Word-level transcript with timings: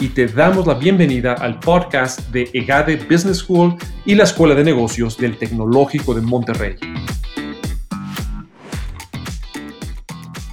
y 0.00 0.10
te 0.10 0.26
damos 0.28 0.66
la 0.66 0.74
bienvenida 0.74 1.32
al 1.32 1.58
podcast 1.58 2.30
de 2.30 2.48
EGADE 2.52 2.96
Business 3.10 3.38
School 3.38 3.76
y 4.04 4.14
la 4.14 4.24
Escuela 4.24 4.54
de 4.54 4.62
Negocios 4.62 5.18
del 5.18 5.36
Tecnológico 5.36 6.14
de 6.14 6.20
Monterrey. 6.20 6.76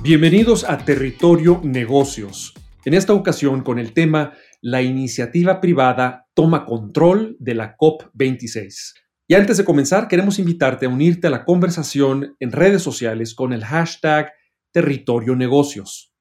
Bienvenidos 0.02 0.64
a 0.64 0.78
Territorio 0.80 1.62
Negocios, 1.64 2.54
en 2.86 2.96
esta 2.96 3.14
ocasión 3.14 3.62
con 3.62 3.78
el 3.78 3.94
tema 3.94 4.34
La 4.62 4.82
iniciativa 4.82 5.62
privada 5.62 6.28
toma 6.34 6.66
control 6.66 7.38
de 7.40 7.54
la 7.54 7.78
COP26. 7.78 8.94
Y 9.28 9.36
antes 9.36 9.58
de 9.58 9.66
comenzar, 9.66 10.08
queremos 10.08 10.40
invitarte 10.40 10.88
a 10.88 10.90
unirte 10.90 11.28
a 11.28 11.32
la 11.32 11.46
conversación 11.46 12.36
en 12.40 12.52
redes 12.52 12.82
sociales 12.82 13.36
con 13.36 13.54
el 13.54 13.64
hashtag 13.64 14.34
Territorio 14.72 15.36
Negocios. 15.36 16.14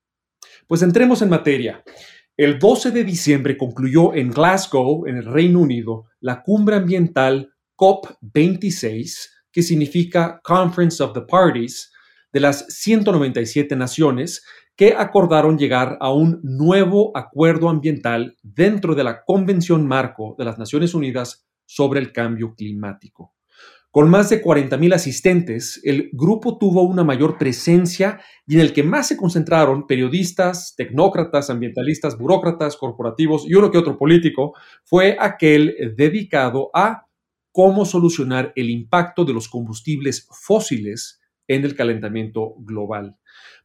Pues 0.67 0.83
entremos 0.83 1.21
en 1.23 1.29
materia. 1.29 1.83
El 2.37 2.59
12 2.59 2.91
de 2.91 3.05
diciembre 3.05 3.57
concluyó 3.57 4.13
en 4.13 4.33
Glasgow, 4.33 5.07
en 5.07 5.19
el 5.19 5.25
Reino 5.25 5.61
Unido, 5.61 6.07
la 6.19 6.43
cumbre 6.43 6.75
ambiental 6.75 7.55
COP26, 7.77 9.31
que 9.53 9.63
significa 9.63 10.41
Conference 10.43 11.01
of 11.01 11.13
the 11.13 11.21
Parties, 11.21 11.93
de 12.33 12.41
las 12.41 12.67
197 12.71 13.77
naciones 13.77 14.45
que 14.75 14.95
acordaron 14.99 15.57
llegar 15.57 15.97
a 16.01 16.13
un 16.13 16.41
nuevo 16.43 17.17
acuerdo 17.17 17.69
ambiental 17.69 18.37
dentro 18.43 18.97
de 18.97 19.05
la 19.05 19.23
Convención 19.25 19.87
Marco 19.87 20.35
de 20.37 20.45
las 20.45 20.59
Naciones 20.59 20.93
Unidas 20.93 21.47
sobre 21.65 22.01
el 22.01 22.11
Cambio 22.11 22.57
Climático. 22.57 23.37
Con 23.95 24.11
más 24.11 24.29
de 24.29 24.43
40.000 24.43 24.93
asistentes, 24.93 25.81
el 25.85 26.11
grupo 26.13 26.59
tuvo 26.59 26.83
una 26.83 27.05
mayor 27.05 27.39
presencia 27.39 28.21
y 28.45 28.57
en 28.57 28.61
el 28.63 28.73
que 28.73 28.83
más 28.83 29.07
se 29.07 29.17
concentraron 29.17 29.87
periodistas, 29.87 30.75
tecnócratas, 30.77 31.49
ambientalistas, 31.49 32.19
burócratas, 32.19 32.77
corporativos 32.77 33.49
y 33.49 33.55
uno 33.55 33.71
que 33.71 33.79
otro 33.79 33.97
político, 33.97 34.55
fue 34.83 35.17
aquel 35.21 35.95
dedicado 35.97 36.71
a 36.75 37.07
cómo 37.53 37.85
solucionar 37.85 38.53
el 38.57 38.69
impacto 38.69 39.25
de 39.25 39.33
los 39.33 39.49
combustibles 39.49 40.27
fósiles 40.29 41.21
en 41.47 41.65
el 41.65 41.77
calentamiento 41.77 42.57
global. 42.59 43.17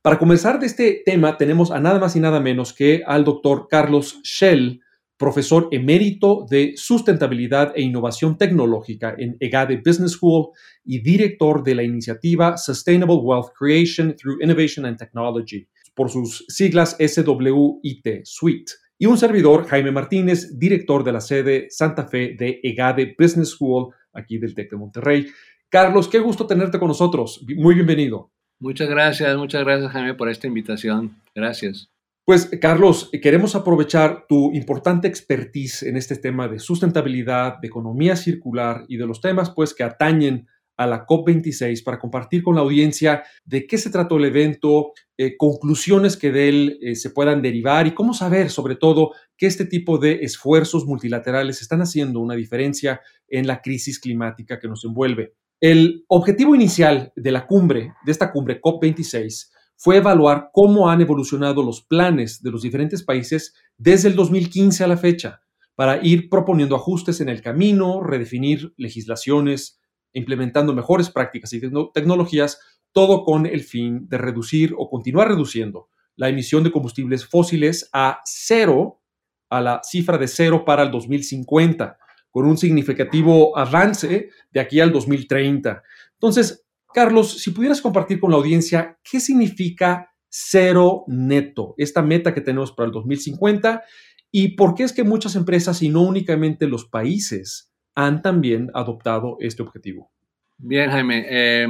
Para 0.04 0.20
comenzar 0.20 0.60
de 0.60 0.68
este 0.68 1.02
tema 1.04 1.38
tenemos 1.38 1.72
a 1.72 1.80
nada 1.80 1.98
más 1.98 2.16
y 2.16 2.20
nada 2.20 2.40
menos 2.40 2.72
que 2.72 3.02
al 3.04 3.24
doctor 3.24 3.66
Carlos 3.68 4.22
Schell, 4.24 4.80
profesor 5.20 5.68
emérito 5.72 6.46
de 6.50 6.74
sustentabilidad 6.78 7.74
e 7.76 7.82
innovación 7.82 8.38
tecnológica 8.38 9.14
en 9.18 9.36
EGADE 9.42 9.82
Business 9.86 10.14
School 10.14 10.52
y 10.86 11.00
director 11.00 11.62
de 11.62 11.76
la 11.76 11.84
iniciativa 11.84 12.58
Sustainable 12.58 13.18
Wealth 13.18 13.50
Creation 13.54 14.16
Through 14.16 14.42
Innovation 14.42 14.86
and 14.86 14.98
Technology, 14.98 15.68
por 15.94 16.10
sus 16.10 16.46
siglas 16.48 16.96
SWIT, 16.98 18.22
Suite. 18.24 18.72
Y 18.98 19.08
un 19.08 19.18
servidor, 19.18 19.68
Jaime 19.68 19.92
Martínez, 19.92 20.58
director 20.58 21.04
de 21.04 21.12
la 21.12 21.20
sede 21.20 21.68
Santa 21.70 22.06
Fe 22.08 22.38
de 22.40 22.62
EGADE 22.64 23.16
Business 23.20 23.50
School, 23.50 23.94
aquí 24.14 24.38
del 24.38 24.56
TEC 24.56 24.72
de 24.72 24.78
Monterrey. 24.78 25.28
Carlos, 25.68 26.08
qué 26.08 26.20
gusto 26.20 26.48
tenerte 26.48 26.80
con 26.80 26.88
nosotros. 26.88 27.44
Muy 27.58 27.76
bienvenido. 27.76 28.32
Muchas 28.58 28.90
gracias, 28.90 29.38
muchas 29.38 29.66
gracias 29.66 29.92
Jaime 29.92 30.14
por 30.14 30.30
esta 30.30 30.48
invitación. 30.48 31.18
Gracias. 31.36 31.90
Pues, 32.30 32.48
Carlos, 32.62 33.10
queremos 33.24 33.56
aprovechar 33.56 34.28
tu 34.30 34.54
importante 34.54 35.08
expertise 35.08 35.82
en 35.82 35.98
este 35.98 36.16
tema 36.16 36.48
de 36.48 36.60
sustentabilidad, 36.60 37.58
de 37.60 37.70
economía 37.70 38.16
circular 38.16 38.86
y 38.88 38.98
de 38.98 39.08
los 39.08 39.20
temas 39.20 39.50
pues, 39.50 39.74
que 39.74 39.82
atañen 39.82 40.46
a 40.78 40.86
la 40.86 41.08
COP26 41.08 41.84
para 41.84 41.98
compartir 41.98 42.44
con 42.44 42.54
la 42.54 42.62
audiencia 42.62 43.24
de 43.46 43.66
qué 43.66 43.80
se 43.80 43.90
trató 43.90 44.18
el 44.18 44.26
evento, 44.26 44.92
eh, 45.18 45.38
conclusiones 45.38 46.18
que 46.18 46.32
de 46.32 46.50
él 46.50 46.80
eh, 46.84 46.94
se 46.94 47.10
puedan 47.10 47.42
derivar 47.42 47.88
y 47.88 47.96
cómo 47.96 48.14
saber, 48.14 48.52
sobre 48.52 48.76
todo, 48.76 49.14
que 49.36 49.48
este 49.48 49.66
tipo 49.66 49.98
de 49.98 50.20
esfuerzos 50.22 50.86
multilaterales 50.86 51.64
están 51.64 51.82
haciendo 51.82 52.20
una 52.20 52.36
diferencia 52.36 53.02
en 53.28 53.48
la 53.48 53.60
crisis 53.60 54.00
climática 54.00 54.60
que 54.60 54.68
nos 54.68 54.86
envuelve. 54.86 55.34
El 55.60 56.06
objetivo 56.08 56.54
inicial 56.54 57.12
de 57.16 57.32
la 57.32 57.48
cumbre, 57.48 57.94
de 58.06 58.12
esta 58.12 58.32
cumbre 58.32 58.62
COP26, 58.62 59.48
fue 59.82 59.96
evaluar 59.96 60.50
cómo 60.52 60.90
han 60.90 61.00
evolucionado 61.00 61.64
los 61.64 61.82
planes 61.82 62.44
de 62.44 62.52
los 62.52 62.64
diferentes 62.64 63.02
países 63.02 63.56
desde 63.78 64.10
el 64.10 64.16
2015 64.16 64.84
a 64.84 64.88
la 64.88 64.98
fecha, 64.98 65.40
para 65.74 66.06
ir 66.06 66.28
proponiendo 66.28 66.76
ajustes 66.76 67.22
en 67.22 67.30
el 67.30 67.42
camino, 67.42 68.04
redefinir 68.04 68.74
legislaciones, 68.76 69.80
implementando 70.12 70.74
mejores 70.74 71.10
prácticas 71.10 71.54
y 71.54 71.62
tecnologías, 71.94 72.60
todo 72.92 73.24
con 73.24 73.46
el 73.46 73.64
fin 73.64 74.10
de 74.10 74.18
reducir 74.18 74.74
o 74.78 74.90
continuar 74.90 75.30
reduciendo 75.30 75.88
la 76.18 76.28
emisión 76.28 76.66
de 76.66 76.74
combustibles 76.74 77.26
fósiles 77.26 77.90
a 77.94 78.20
cero, 78.26 79.02
a 79.50 79.62
la 79.62 79.80
cifra 79.82 80.18
de 80.18 80.28
cero 80.28 80.66
para 80.66 80.84
el 80.84 80.92
2050, 80.92 81.98
con 82.32 82.46
un 82.46 82.58
significativo 82.58 83.58
avance 83.58 84.30
de 84.52 84.60
aquí 84.60 84.82
al 84.82 84.92
2030. 84.92 85.82
Entonces, 86.16 86.66
Carlos, 86.94 87.40
si 87.40 87.52
pudieras 87.52 87.82
compartir 87.82 88.20
con 88.20 88.32
la 88.32 88.38
audiencia 88.38 88.98
qué 89.04 89.20
significa 89.20 90.12
cero 90.28 91.04
neto, 91.08 91.76
esta 91.78 92.02
meta 92.02 92.34
que 92.34 92.42
tenemos 92.42 92.72
para 92.72 92.88
el 92.88 92.94
2050 92.94 93.84
y 94.32 94.50
por 94.50 94.76
qué 94.76 94.84
es 94.84 94.94
que 94.94 95.04
muchas 95.04 95.36
empresas 95.36 95.82
y 95.82 95.90
no 95.90 96.02
únicamente 96.02 96.68
los 96.68 96.86
países 96.86 97.72
han 97.96 98.22
también 98.22 98.72
adoptado 98.74 99.38
este 99.40 99.62
objetivo. 99.62 100.12
Bien, 100.58 100.90
Jaime. 100.92 101.26
Eh, 101.30 101.68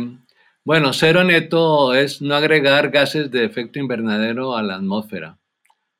bueno, 0.64 0.94
cero 0.94 1.24
neto 1.24 1.94
es 1.94 2.22
no 2.22 2.36
agregar 2.36 2.92
gases 2.92 3.32
de 3.32 3.46
efecto 3.46 3.80
invernadero 3.80 4.56
a 4.56 4.64
la 4.64 4.76
atmósfera, 4.76 5.40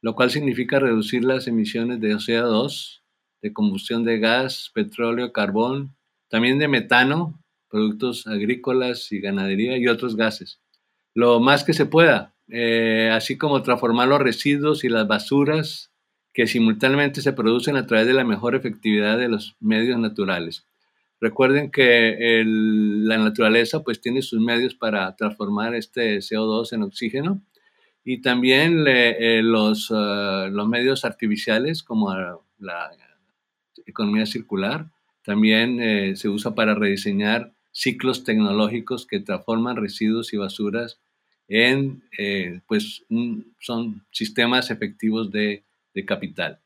lo 0.02 0.16
cual 0.16 0.32
significa 0.32 0.80
reducir 0.80 1.24
las 1.24 1.48
emisiones 1.48 2.00
de 2.02 2.16
CO2, 2.16 3.02
de 3.42 3.54
combustión 3.54 4.04
de 4.04 4.20
gas, 4.20 4.72
petróleo, 4.74 5.32
carbón, 5.32 5.96
también 6.30 6.60
de 6.60 6.68
metano 6.68 7.40
productos 7.70 8.28
agrícolas 8.28 9.12
y 9.12 9.20
ganadería 9.20 9.78
y 9.78 9.88
otros 9.88 10.16
gases. 10.16 10.60
Lo 11.14 11.40
más 11.40 11.64
que 11.64 11.74
se 11.74 11.86
pueda, 11.86 12.34
eh, 12.50 13.10
así 13.14 13.38
como 13.38 13.62
transformar 13.62 14.08
los 14.08 14.20
residuos 14.20 14.84
y 14.84 14.90
las 14.90 15.08
basuras 15.08 15.92
que 16.34 16.48
simultáneamente 16.48 17.22
se 17.22 17.34
producen 17.34 17.76
a 17.76 17.86
través 17.86 18.08
de 18.08 18.14
la 18.14 18.24
mejor 18.24 18.56
efectividad 18.56 19.18
de 19.18 19.30
los 19.30 19.56
medios 19.60 20.00
naturales. 20.00 20.66
Recuerden 21.22 21.70
que 21.70 22.44
la 22.46 23.18
naturaleza 23.18 23.84
pues 23.84 24.00
tiene 24.00 24.22
sus 24.22 24.40
medios 24.40 24.74
para 24.74 25.16
transformar 25.16 25.76
este 25.76 26.20
CO2 26.20 26.72
en 26.74 26.84
oxígeno 26.84 27.42
y 28.06 28.22
también 28.22 28.86
eh, 28.88 29.42
los, 29.44 29.92
ah, 29.92 30.48
los 30.50 30.68
medios 30.70 31.04
artificiales 31.04 31.84
como 31.84 32.14
la 32.60 32.92
economía 33.86 34.26
circular 34.26 34.88
también 35.24 35.80
eh, 35.80 36.16
se 36.16 36.30
usa 36.30 36.56
para 36.56 36.74
rediseñar 36.76 37.54
ciclos 37.80 38.26
tecnológicos 38.26 39.08
que 39.08 39.22
transforman 39.22 39.78
residuos 39.78 40.34
y 40.34 40.38
basuras 40.38 41.00
en, 41.48 42.04
eh, 42.18 42.60
pues, 42.68 43.06
son 43.60 44.06
sistemas 44.12 44.70
efectivos 44.70 45.32
de, 45.32 45.64
capital. 46.08 46.62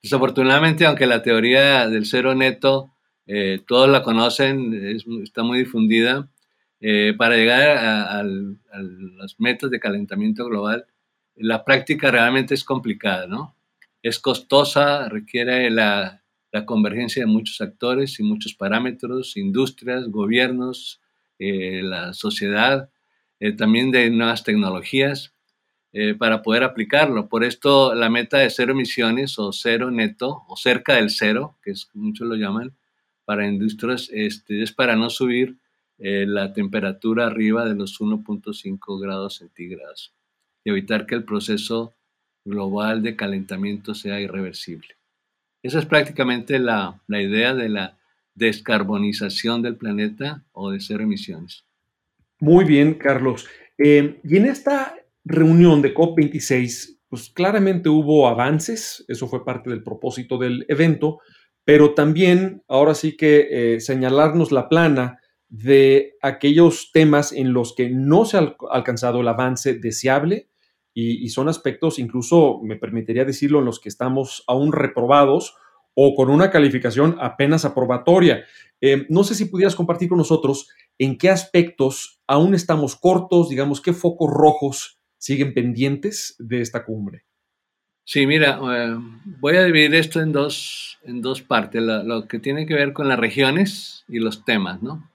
Desafortunadamente, 0.00 0.86
aunque 0.86 1.06
la 1.06 1.20
teoría 1.20 1.88
del 1.88 2.06
cero 2.06 2.36
neto, 2.36 2.92
eh, 3.26 3.60
todos 3.66 3.88
la 3.88 4.04
conocen, 4.04 4.72
está 5.24 5.42
muy 5.42 5.58
difundida, 5.58 6.30
eh, 6.80 7.12
para 7.18 7.34
llegar 7.34 7.78
a, 7.78 8.22
los 8.22 9.40
metas 9.40 9.72
de 9.72 9.80
calentamiento 9.80 10.44
global, 10.46 10.86
la 11.34 11.64
práctica 11.64 12.12
realmente 12.12 12.54
es 12.54 12.62
complicada, 12.62 13.26
¿no? 13.26 13.56
Es 14.02 14.20
costosa, 14.20 15.08
requiere 15.08 15.68
la 15.68 16.22
la 16.56 16.64
convergencia 16.64 17.20
de 17.20 17.26
muchos 17.26 17.60
actores 17.60 18.18
y 18.18 18.22
muchos 18.22 18.54
parámetros, 18.54 19.36
industrias, 19.36 20.08
gobiernos, 20.08 21.02
eh, 21.38 21.82
la 21.82 22.14
sociedad, 22.14 22.88
eh, 23.40 23.52
también 23.52 23.90
de 23.90 24.08
nuevas 24.08 24.42
tecnologías 24.42 25.34
eh, 25.92 26.14
para 26.14 26.40
poder 26.40 26.64
aplicarlo. 26.64 27.28
Por 27.28 27.44
esto 27.44 27.94
la 27.94 28.08
meta 28.08 28.38
de 28.38 28.48
cero 28.48 28.72
emisiones 28.72 29.38
o 29.38 29.52
cero 29.52 29.90
neto 29.90 30.44
o 30.48 30.56
cerca 30.56 30.94
del 30.94 31.10
cero, 31.10 31.58
que 31.62 31.72
es 31.72 31.90
muchos 31.92 32.26
lo 32.26 32.36
llaman, 32.36 32.74
para 33.26 33.46
industrias 33.46 34.08
este, 34.10 34.62
es 34.62 34.72
para 34.72 34.96
no 34.96 35.10
subir 35.10 35.58
la 35.98 36.52
temperatura 36.52 37.26
arriba 37.26 37.64
de 37.66 37.74
los 37.74 38.00
1.5 38.00 39.00
grados 39.00 39.36
centígrados 39.36 40.14
y 40.62 40.68
evitar 40.68 41.06
que 41.06 41.14
el 41.14 41.24
proceso 41.24 41.94
global 42.44 43.02
de 43.02 43.16
calentamiento 43.16 43.94
sea 43.94 44.20
irreversible. 44.20 44.96
Esa 45.66 45.80
es 45.80 45.86
prácticamente 45.86 46.60
la, 46.60 47.00
idea 47.08 47.52
de 47.52 47.68
la 47.68 47.98
descarbonización 48.36 49.62
del 49.62 49.76
planeta 49.76 50.44
o 50.52 50.70
de 50.70 50.78
cero 50.78 51.02
emisiones. 51.02 51.64
Muy 52.38 52.64
bien, 52.64 52.94
Carlos. 52.94 53.48
Eh, 53.76 54.20
y 54.22 54.36
en 54.36 54.46
esta 54.46 54.94
reunión 55.24 55.82
de 55.82 55.92
COP26, 55.92 56.98
pues 57.08 57.30
claramente 57.30 57.88
hubo 57.88 58.28
avances, 58.28 59.04
eso 59.08 59.26
fue 59.26 59.44
parte 59.44 59.68
del 59.68 59.82
propósito 59.82 60.38
del 60.38 60.64
evento, 60.68 61.18
pero 61.64 61.94
también 61.94 62.62
ahora 62.68 62.94
sí 62.94 63.16
que 63.16 63.48
eh, 63.50 63.80
señalarnos 63.80 64.52
la 64.52 64.68
plana 64.68 65.18
de 65.48 66.14
aquellos 66.22 66.92
temas 66.92 67.32
en 67.32 67.52
los 67.52 67.74
que 67.74 67.90
no 67.90 68.24
se 68.24 68.38
ha 68.38 68.54
alcanzado 68.70 69.20
el 69.20 69.26
avance 69.26 69.74
deseable 69.74 70.46
y, 70.98 71.28
son 71.28 71.50
aspectos, 71.50 71.98
incluso 71.98 72.58
me 72.62 72.76
permitiría 72.76 73.26
decirlo, 73.26 73.58
en 73.58 73.66
los 73.66 73.80
que 73.80 73.90
estamos 73.90 74.42
aún 74.46 74.72
reprobados 74.72 75.54
o 75.92 76.14
con 76.14 76.30
una 76.30 76.50
calificación 76.50 77.18
apenas 77.20 77.66
aprobatoria. 77.66 78.44
Eh, 78.80 79.04
no 79.10 79.22
sé 79.22 79.34
si 79.34 79.44
pudieras 79.44 79.76
compartir 79.76 80.08
con 80.08 80.16
nosotros 80.16 80.70
en 80.98 81.18
qué 81.18 81.28
aspectos 81.28 82.22
aún 82.26 82.54
estamos 82.54 82.96
cortos, 82.96 83.50
digamos, 83.50 83.82
qué 83.82 83.92
focos 83.92 84.30
rojos 84.30 84.98
siguen 85.18 85.52
pendientes 85.52 86.34
de 86.38 86.62
esta 86.62 86.86
cumbre. 86.86 87.26
Sí, 88.04 88.26
mira, 88.26 88.58
eh, 88.72 88.96
voy 89.38 89.56
a 89.56 89.64
dividir 89.64 89.94
esto 89.96 90.22
en 90.22 90.32
dos, 90.32 90.98
en 91.02 91.20
dos 91.20 91.42
partes, 91.42 91.82
lo, 91.82 92.26
que 92.26 92.38
tiene 92.38 92.64
que 92.64 92.74
ver 92.74 92.94
con 92.94 93.06
las 93.06 93.18
regiones 93.18 94.06
y 94.08 94.18
los 94.18 94.46
temas, 94.46 94.82
¿no? 94.82 95.10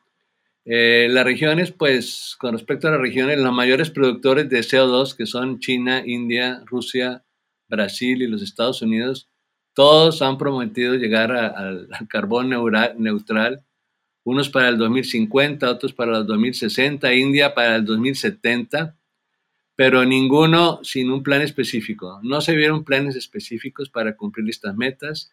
Eh, 0.66 1.08
las 1.10 1.26
regiones, 1.26 1.72
pues, 1.72 2.36
con 2.40 2.54
respecto 2.54 2.88
a 2.88 2.92
las 2.92 3.02
regiones, 3.02 3.40
los 3.40 3.54
mayores 3.54 3.90
productores 3.90 4.50
de 4.50 4.60
CO2, 4.60 5.16
que 5.16 5.26
son 5.26 5.60
China, 5.60 6.04
India, 6.06 6.62
Rusia, 6.66 7.24
Brasil 7.68 8.22
y 8.22 8.28
los 8.28 8.42
Estados 8.42 8.82
Unidos, 8.82 9.30
todos 9.74 10.22
han 10.22 10.38
prometido 10.38 10.96
llegar 10.96 11.32
al 11.32 11.88
carbón 12.10 12.50
neutral, 12.50 13.64
unos 14.24 14.50
para 14.50 14.70
el 14.70 14.78
2050, 14.78 15.70
otros 15.70 15.94
para 15.94 16.20
el 16.20 16.28
2060, 16.28 17.14
India 17.14 17.56
para 17.56 17.78
el 17.78 17.86
2070, 17.86 18.98
pero 19.76 20.06
ninguno 20.06 20.80
sin 20.84 21.10
un 21.10 21.24
plan 21.24 21.42
específico. 21.42 22.20
No 22.22 22.42
se 22.42 22.56
vieron 22.56 22.84
planes 22.84 23.16
específicos 23.16 23.90
para 23.90 24.16
cumplir 24.16 24.50
estas 24.50 24.76
metas. 24.76 25.32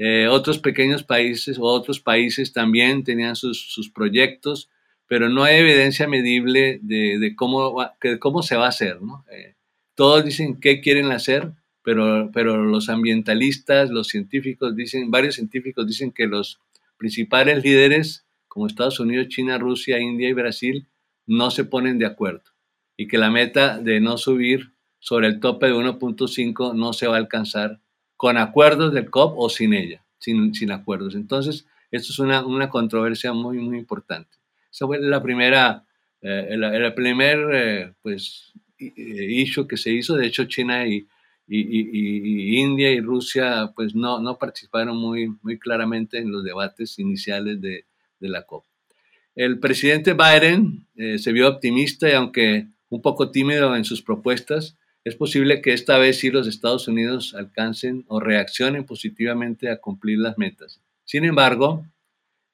Eh, 0.00 0.28
otros 0.28 0.58
pequeños 0.60 1.02
países 1.02 1.58
o 1.58 1.64
otros 1.64 1.98
países 1.98 2.52
también 2.52 3.02
tenían 3.02 3.34
sus, 3.34 3.90
proyectos, 3.92 4.70
pero 5.08 5.28
no 5.28 5.42
hay 5.42 5.56
evidencia 5.56 6.06
medible 6.06 6.78
de, 6.82 7.34
cómo, 7.36 7.76
cómo 8.20 8.42
se 8.42 8.56
va 8.56 8.66
a 8.66 8.68
hacer. 8.68 8.98
Eh, 9.32 9.56
todos 9.96 10.24
dicen 10.24 10.60
qué 10.60 10.80
quieren 10.80 11.10
hacer, 11.10 11.52
pero, 11.82 12.30
pero 12.32 12.64
los 12.64 12.88
ambientalistas, 12.88 13.90
los 13.90 14.06
científicos 14.06 14.76
dicen, 14.76 15.10
varios 15.10 15.34
científicos 15.34 15.84
dicen 15.84 16.12
que 16.12 16.28
los 16.28 16.60
principales 16.96 17.64
líderes 17.64 18.24
como 18.46 18.68
Estados 18.68 19.00
Unidos, 19.00 19.28
China, 19.28 19.58
Rusia, 19.58 19.98
India 19.98 20.28
y 20.28 20.32
Brasil 20.32 20.86
no 21.26 21.50
se 21.50 21.64
ponen 21.64 21.98
de 21.98 22.06
acuerdo 22.06 22.42
y 22.96 23.08
que 23.08 23.18
la 23.18 23.30
meta 23.30 23.78
de 23.78 24.00
no 24.00 24.16
subir 24.16 24.72
sobre 25.00 25.28
el 25.28 25.40
tope 25.40 25.66
de 25.66 25.74
1.5 25.74 26.74
no 26.74 26.92
se 26.92 27.06
va 27.06 27.14
a 27.14 27.18
alcanzar 27.18 27.80
con 28.18 28.36
acuerdos 28.36 28.92
del 28.92 29.10
COP 29.10 29.38
o 29.38 29.48
sin 29.48 29.72
ella, 29.72 30.02
sin, 30.18 30.52
sin 30.52 30.72
acuerdos. 30.72 31.14
Entonces, 31.14 31.66
esto 31.92 32.12
es 32.12 32.18
una, 32.18 32.44
una, 32.44 32.68
controversia 32.68 33.32
muy, 33.32 33.58
muy 33.58 33.78
importante. 33.78 34.36
Esa 34.72 34.86
fue 34.88 34.98
la 35.00 35.22
primera, 35.22 35.84
eh, 36.20 36.48
el, 36.50 36.94
primer 36.94 37.38
eh, 37.54 37.92
pues, 38.02 38.52
eh, 38.80 38.92
issue 38.96 39.68
que 39.68 39.76
se 39.76 39.92
hizo. 39.92 40.16
De 40.16 40.26
hecho, 40.26 40.46
China 40.46 40.84
y, 40.84 41.06
y, 41.46 41.60
y, 41.60 42.58
India 42.58 42.90
y 42.90 43.00
Rusia 43.00 43.72
pues, 43.76 43.94
no, 43.94 44.18
no 44.18 44.36
participaron 44.36 44.96
muy, 44.96 45.32
muy 45.42 45.56
claramente 45.56 46.18
en 46.18 46.32
los 46.32 46.42
debates 46.42 46.98
iniciales 46.98 47.60
de, 47.60 47.84
de 48.18 48.28
la 48.28 48.42
COP. 48.42 48.64
El 49.36 49.60
presidente 49.60 50.14
Biden 50.14 50.88
se 51.20 51.30
vio 51.30 51.46
optimista 51.46 52.10
y 52.10 52.14
aunque 52.14 52.66
un 52.88 53.00
poco 53.00 53.30
tímido 53.30 53.76
en 53.76 53.84
sus 53.84 54.02
propuestas, 54.02 54.76
es 55.08 55.16
posible 55.16 55.62
que 55.62 55.72
esta 55.72 55.98
vez 55.98 56.18
sí 56.18 56.30
los 56.30 56.46
Estados 56.46 56.86
Unidos 56.86 57.34
alcancen 57.34 58.04
o 58.08 58.20
reaccionen 58.20 58.84
positivamente 58.84 59.70
a 59.70 59.78
cumplir 59.78 60.18
las 60.18 60.38
metas. 60.38 60.80
Sin 61.04 61.24
embargo, 61.24 61.86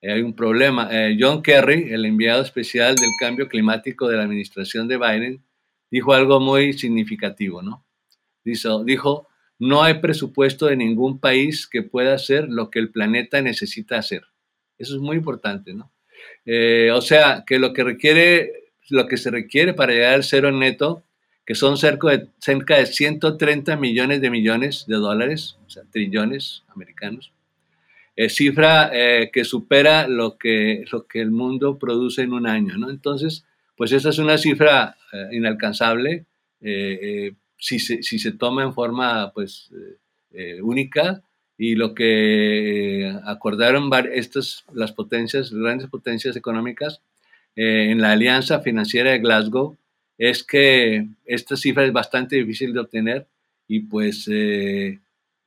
eh, 0.01 0.13
hay 0.13 0.23
un 0.23 0.35
problema. 0.35 0.89
Eh, 0.91 1.17
John 1.19 1.43
Kerry, 1.43 1.93
el 1.93 2.05
enviado 2.05 2.43
especial 2.43 2.95
del 2.95 3.11
cambio 3.19 3.49
climático 3.49 4.09
de 4.09 4.17
la 4.17 4.23
administración 4.23 4.87
de 4.87 4.99
Biden, 4.99 5.43
dijo 5.91 6.13
algo 6.13 6.41
muy 6.41 6.73
significativo, 6.75 7.63
¿no? 7.63 7.85
Dijo, 8.45 9.29
no 9.59 9.83
hay 9.83 9.95
presupuesto 9.95 10.67
de 10.67 10.77
ningún 10.77 11.19
país 11.19 11.67
que 11.67 11.83
pueda 11.83 12.15
hacer 12.15 12.49
lo 12.49 12.71
que 12.71 12.79
el 12.79 12.91
planeta 12.91 13.41
necesita 13.41 13.99
hacer. 13.99 14.23
Eso 14.79 14.95
es 14.95 15.01
muy 15.01 15.17
importante, 15.17 15.73
¿no? 15.73 15.93
Eh, 16.45 16.91
o 16.93 17.01
sea, 17.01 17.45
que 17.47 17.59
lo 17.59 17.73
que 17.73 17.85
requiere, 17.85 18.73
lo 18.91 19.09
que 19.09 19.17
se 19.17 19.31
requiere 19.31 19.73
para 19.73 19.93
llegar 19.93 20.15
al 20.15 20.25
cero 20.25 20.53
neto 20.53 21.05
que 21.47 21.55
son 21.55 21.77
cerca 21.77 22.11
de, 22.11 22.29
cerca 22.39 22.79
de 22.79 22.87
130 22.87 23.77
millones 23.77 24.21
de 24.21 24.31
millones 24.31 24.87
de 24.87 24.97
dólares, 24.97 25.59
o 25.67 25.71
sea, 25.71 25.83
trillones 25.91 26.65
americanos. 26.69 27.33
cifra 28.29 28.91
eh, 28.93 29.31
que 29.33 29.45
supera 29.45 30.09
lo 30.09 30.39
que, 30.39 30.85
lo 30.91 31.07
que 31.07 31.21
el 31.21 31.31
mundo 31.31 31.79
produce 31.79 32.23
en 32.23 32.33
un 32.33 32.47
año, 32.47 32.79
¿no? 32.79 32.91
Entonces, 32.91 33.45
pues 33.77 33.93
esa 33.93 34.11
es 34.11 34.19
una 34.19 34.39
cifra 34.39 34.97
eh, 35.13 35.29
inalcanzable 35.33 36.25
eh, 36.61 37.33
si, 37.59 37.79
se, 37.79 38.03
si, 38.03 38.19
se, 38.19 38.33
toma 38.33 38.63
en 38.63 38.73
forma, 38.73 39.33
pues, 39.33 39.71
única 40.63 41.23
y 41.57 41.77
lo 41.77 41.95
que 41.95 43.15
acordaron 43.25 43.91
estas, 44.13 44.65
las 44.73 44.93
potencias, 44.93 45.53
grandes 45.53 45.89
potencias 45.89 46.37
económicas 46.37 47.01
en 47.55 48.01
la 48.01 48.13
Alianza 48.13 48.61
Financiera 48.61 49.13
de 49.13 49.21
Glasgow, 49.21 49.77
es 50.19 50.45
que 50.45 51.09
esta 51.25 51.57
cifra 51.57 51.85
es 51.85 51.93
bastante 51.93 52.37
difícil 52.37 52.73
de 52.73 52.81
obtener 52.81 53.27
y 53.67 53.81
pues, 53.81 54.29
eh, 54.31 55.01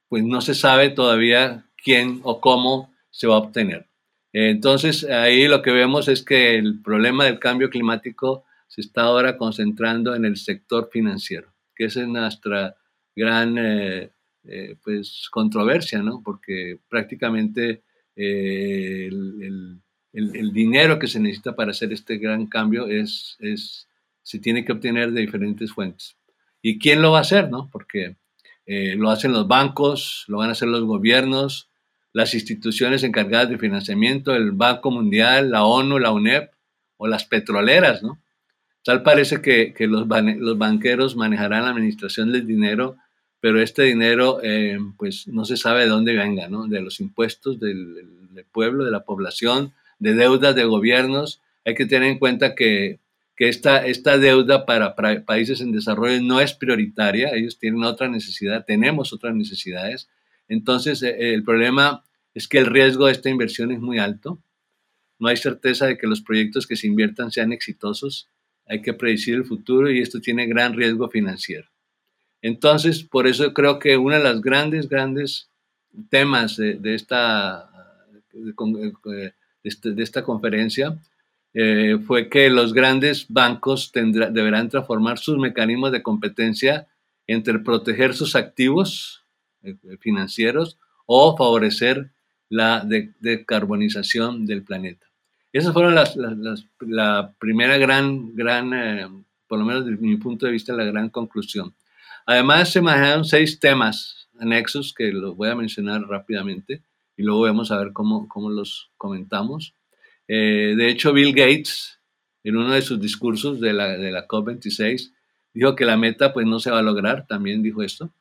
pues 0.09 0.23
no 0.23 0.41
se 0.41 0.53
sabe 0.53 0.89
todavía 0.89 1.65
quién 1.83 2.19
o 2.23 2.41
cómo 2.41 2.93
se 3.09 3.27
va 3.27 3.35
a 3.35 3.39
obtener. 3.39 3.85
Entonces 4.33 5.03
ahí 5.05 5.47
lo 5.47 5.61
que 5.61 5.71
vemos 5.71 6.07
es 6.07 6.21
que 6.21 6.57
el 6.57 6.81
problema 6.81 7.25
del 7.25 7.39
cambio 7.39 7.69
climático 7.69 8.43
se 8.67 8.81
está 8.81 9.03
ahora 9.03 9.37
concentrando 9.37 10.13
en 10.15 10.25
el 10.25 10.35
sector 10.37 10.89
financiero, 10.91 11.53
que 11.75 11.85
es 11.85 11.95
nuestra 11.97 12.75
gran 13.15 13.57
eh, 13.57 14.11
eh, 14.43 14.75
pues, 14.83 15.27
controversia, 15.31 16.03
¿no? 16.03 16.21
porque 16.23 16.77
prácticamente 16.89 17.83
el, 18.15 19.79
el, 20.11 20.51
dinero 20.51 20.97
que 20.97 21.07
se 21.07 21.19
necesita 21.19 21.55
para 21.55 21.69
hacer 21.71 21.93
este 21.93 22.17
gran 22.17 22.47
cambio 22.47 22.87
es 22.87 23.86
se 24.27 24.39
tiene 24.39 24.65
que 24.65 24.73
obtener 24.73 25.13
de 25.13 25.21
diferentes 25.21 25.71
fuentes. 25.71 26.17
¿Y 26.61 26.79
quién 26.79 27.01
lo 27.01 27.11
va 27.11 27.19
a 27.19 27.21
hacer? 27.21 27.49
No? 27.49 27.69
Porque 27.71 28.17
eh, 28.65 28.95
lo 28.97 29.09
hacen 29.09 29.31
los 29.31 29.47
bancos, 29.47 30.25
lo 30.27 30.39
van 30.39 30.49
a 30.49 30.51
hacer 30.51 30.67
los 30.67 30.83
gobiernos, 30.83 31.69
las 32.11 32.33
instituciones 32.33 33.03
encargadas 33.03 33.49
de 33.49 33.57
financiamiento, 33.57 34.35
el 34.35 34.51
Banco 34.51 34.91
Mundial, 34.91 35.49
la 35.49 35.63
ONU, 35.63 35.97
la 35.97 36.11
UNEP 36.11 36.51
o 36.97 37.07
las 37.07 37.23
petroleras, 37.23 38.03
¿no? 38.03 38.21
Tal 38.83 39.01
parece 39.01 39.41
que, 39.41 39.73
los, 39.87 40.05
los, 40.05 40.57
banqueros 40.57 41.15
manejarán 41.15 41.63
la 41.63 41.69
administración 41.69 42.33
del 42.33 42.45
dinero, 42.45 42.97
pero 43.39 43.61
este 43.61 43.83
dinero 43.83 44.39
eh, 44.43 44.77
pues 44.97 45.29
no 45.29 45.45
se 45.45 45.55
sabe 45.55 45.83
de 45.83 45.89
dónde 45.89 46.17
venga, 46.17 46.49
¿no? 46.49 46.67
De 46.67 46.81
los 46.81 46.99
impuestos 46.99 47.61
del 47.61 48.45
pueblo, 48.51 48.83
de 48.83 48.91
la 48.91 49.05
población, 49.05 49.71
de 49.99 50.15
deudas 50.15 50.53
de 50.53 50.65
gobiernos. 50.65 51.41
Hay 51.63 51.75
que 51.75 51.85
tener 51.85 52.09
en 52.09 52.19
cuenta 52.19 52.55
que 52.55 52.99
que 53.37 53.47
esta, 53.49 53.85
esta 53.85 54.17
deuda 54.17 54.65
para, 54.65 54.95
países 55.23 55.61
en 55.61 55.71
desarrollo 55.71 56.19
no 56.23 56.41
es 56.41 56.53
prioritaria, 56.53 57.29
ellos 57.35 57.59
tienen 57.59 57.83
otra 57.83 58.09
necesidad, 58.09 58.65
tenemos 58.65 59.13
otras 59.13 59.35
necesidades. 59.35 60.09
Entonces, 60.47 61.03
eh, 61.03 61.35
el 61.35 61.43
problema 61.43 62.03
es 62.33 62.47
que 62.47 62.57
el 62.57 62.65
riesgo 62.65 63.05
de 63.05 63.11
esta 63.11 63.29
inversión 63.29 63.71
es 63.71 63.79
muy 63.79 63.99
alto. 63.99 64.41
No 65.19 65.27
hay 65.27 65.37
certeza 65.37 65.85
de 65.85 65.99
que 65.99 66.07
los 66.07 66.21
proyectos 66.21 66.65
que 66.65 66.75
se 66.75 66.87
inviertan 66.87 67.31
sean 67.31 67.53
exitosos. 67.53 68.27
Hay 68.65 68.81
que 68.81 68.93
predecir 68.93 69.35
el 69.35 69.45
futuro 69.45 69.91
y 69.91 69.99
esto 69.99 70.19
tiene 70.19 70.47
gran 70.47 70.73
riesgo 70.73 71.07
financiero. 71.07 71.67
Entonces, 72.41 73.03
por 73.03 73.27
eso 73.27 73.53
creo 73.53 73.77
que 73.77 73.97
uno 73.97 74.15
de 74.15 74.23
los 74.23 74.41
grandes, 74.41 74.89
grandes 74.89 75.51
temas 76.09 76.57
de, 76.57 76.79
esta, 76.95 77.69
de, 78.33 79.33
de 79.63 80.03
esta 80.03 80.23
conferencia 80.23 80.97
eh, 81.53 81.97
fue 82.05 82.29
que 82.29 82.49
los 82.49 82.73
grandes 82.73 83.25
bancos 83.29 83.91
deberán 83.93 84.69
transformar 84.69 85.17
sus 85.17 85.37
mecanismos 85.37 85.91
de 85.91 86.03
competencia 86.03 86.87
entre 87.25 87.59
proteger 87.59 88.13
sus 88.13 88.35
activos 88.35 89.23
eh, 89.63 89.75
financieros 89.99 90.77
o 91.05 91.35
favorecer 91.35 92.11
la 92.49 92.87
decarbonización 93.19 94.45
del 94.45 94.63
planeta. 94.63 95.07
Esas 95.51 95.73
fueron 95.73 95.95
las, 95.95 96.15
la 96.79 97.33
primera 97.39 97.77
gran, 97.77 98.35
gran 98.35 98.73
eh, 98.73 99.07
por 99.47 99.59
lo 99.59 99.65
menos 99.65 99.85
desde 99.85 100.01
mi 100.01 100.17
punto 100.17 100.45
de 100.45 100.51
vista, 100.51 100.73
la 100.73 100.83
gran 100.83 101.09
conclusión. 101.09 101.73
Además, 102.25 102.69
se 102.71 102.81
manejaron 102.81 103.25
seis 103.25 103.59
temas 103.59 104.27
anexos 104.39 104.93
que 104.93 105.11
los 105.11 105.35
voy 105.35 105.49
a 105.49 105.55
mencionar 105.55 106.01
rápidamente 106.01 106.81
y 107.15 107.23
luego 107.23 107.41
vamos 107.41 107.71
a 107.71 107.77
ver 107.77 107.93
cómo, 107.93 108.27
cómo 108.27 108.49
los 108.49 108.91
comentamos. 108.97 109.73
Eh, 110.27 110.75
de 110.77 110.89
hecho, 110.89 111.13
Bill 111.13 111.33
Gates, 111.33 111.99
en 112.43 112.57
uno 112.57 112.73
de 112.73 112.81
sus 112.81 112.99
discursos 112.99 113.59
de 113.59 113.73
la, 113.73 113.97
de 113.97 114.11
la 114.11 114.27
COP26, 114.27 115.11
dijo 115.53 115.75
que 115.75 115.85
la 115.85 115.97
meta 115.97 116.33
pues 116.33 116.45
no 116.45 116.59
se 116.59 116.71
va 116.71 116.79
a 116.79 116.83
lograr, 116.83 117.25
también 117.27 117.63
dijo 117.63 117.81
esto, 117.81 118.11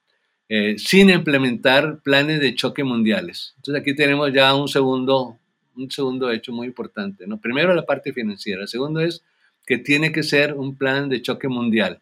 eh, 0.48 0.76
sin 0.78 1.10
implementar 1.10 2.00
planes 2.02 2.40
de 2.40 2.54
choque 2.54 2.84
mundiales. 2.84 3.54
Entonces 3.56 3.82
aquí 3.82 3.94
tenemos 3.94 4.32
ya 4.32 4.54
un 4.54 4.68
segundo, 4.68 5.38
un 5.76 5.90
segundo 5.90 6.30
hecho 6.30 6.52
muy 6.52 6.68
importante. 6.68 7.26
¿no? 7.26 7.38
Primero 7.38 7.74
la 7.74 7.84
parte 7.84 8.12
financiera, 8.12 8.62
el 8.62 8.68
segundo 8.68 9.00
es 9.00 9.22
que 9.66 9.78
tiene 9.78 10.12
que 10.12 10.22
ser 10.22 10.54
un 10.54 10.76
plan 10.76 11.08
de 11.08 11.20
choque 11.20 11.48
mundial. 11.48 12.00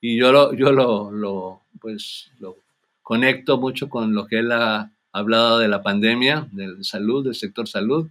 Y 0.00 0.16
yo 0.16 0.32
lo, 0.32 0.54
yo 0.54 0.72
lo, 0.72 1.62
pues, 1.80 2.30
lo 2.38 2.56
conecto 3.02 3.58
mucho 3.58 3.90
con 3.90 4.14
lo 4.14 4.26
que 4.26 4.38
él 4.38 4.52
ha 4.52 4.92
hablado 5.12 5.58
de 5.58 5.68
la 5.68 5.82
pandemia, 5.82 6.48
de 6.52 6.82
salud, 6.84 7.24
del 7.24 7.34
sector 7.34 7.68
salud, 7.68 8.08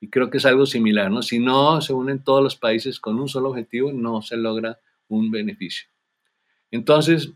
y 0.00 0.08
creo 0.08 0.30
que 0.30 0.38
es 0.38 0.46
algo 0.46 0.66
similar, 0.66 1.10
¿no? 1.10 1.22
Si 1.22 1.38
no 1.38 1.80
se 1.80 1.92
unen 1.92 2.22
todos 2.22 2.42
los 2.42 2.56
países 2.56 3.00
con 3.00 3.18
un 3.18 3.28
solo 3.28 3.50
objetivo, 3.50 3.92
no 3.92 4.22
se 4.22 4.36
logra 4.36 4.78
un 5.08 5.30
beneficio. 5.30 5.88
Entonces, 6.70 7.32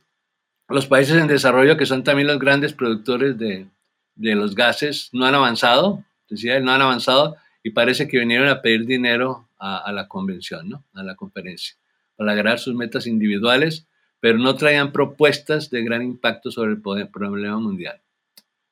los 0.69 0.87
países 0.87 1.17
en 1.17 1.26
desarrollo, 1.26 1.76
que 1.76 1.87
son 1.87 2.05
también 2.05 2.29
los 2.29 2.38
grandes 2.38 2.73
productores 2.73 3.38
de, 3.38 3.67
de 4.14 4.35
los 4.35 4.55
gases, 4.55 5.09
no 5.12 5.26
han 5.26 5.35
avanzado, 5.35 6.05
decía 6.29 6.61
no 6.61 6.73
han 6.73 6.83
avanzado 6.83 7.37
y 7.62 7.71
parece 7.71 8.09
que 8.09 8.19
vinieron 8.19 8.49
a 8.49 8.62
pedir 8.62 8.87
dinero 8.87 9.49
a, 9.59 9.79
a 9.79 9.93
la 9.93 10.09
convención, 10.09 10.69
¿no? 10.69 10.85
A 10.95 11.02
la 11.02 11.14
conferencia, 11.17 11.76
para 12.17 12.35
lograr 12.35 12.59
sus 12.59 12.75
metas 12.75 13.07
individuales, 13.07 13.87
pero 14.21 14.38
no 14.38 14.55
traían 14.55 14.93
propuestas 14.93 15.71
de 15.71 15.83
gran 15.83 16.02
impacto 16.02 16.50
sobre 16.50 16.73
el 16.73 17.09
problema 17.09 17.59
mundial. 17.59 18.00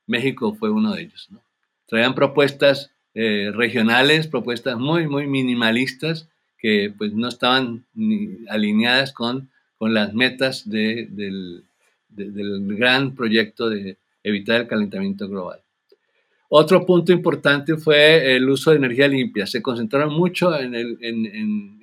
México 0.07 0.54
fue 0.54 0.71
uno 0.71 0.95
de 0.95 1.02
ellos. 1.02 1.28
¿no? 1.30 1.40
Traían 1.87 2.14
propuestas 2.14 2.90
eh, 3.21 3.51
regionales, 3.53 4.29
propuestas 4.29 4.79
muy, 4.79 5.09
muy 5.09 5.27
minimalistas 5.27 6.29
que 6.57 6.95
pues 6.97 7.13
no 7.15 7.27
estaban 7.27 7.85
alineadas 8.49 9.13
con, 9.13 9.51
con 9.77 9.93
las 9.93 10.15
metas 10.15 10.69
del, 10.71 11.65
del 12.09 12.77
gran 12.77 13.17
proyecto 13.17 13.71
de 13.71 13.97
evitar 14.23 14.61
el 14.61 14.69
calentamiento 14.69 15.29
global. 15.29 15.61
Otro 16.49 16.87
punto 16.87 17.11
importante 17.13 17.77
fue 17.77 18.37
el 18.37 18.49
uso 18.49 18.71
de 18.71 18.77
energía 18.77 19.09
limpia. 19.09 19.49
Se 19.49 19.61
concentraron 19.61 20.15
mucho 20.15 20.57
en, 20.57 20.77
el, 20.77 20.97
en, 21.01 21.27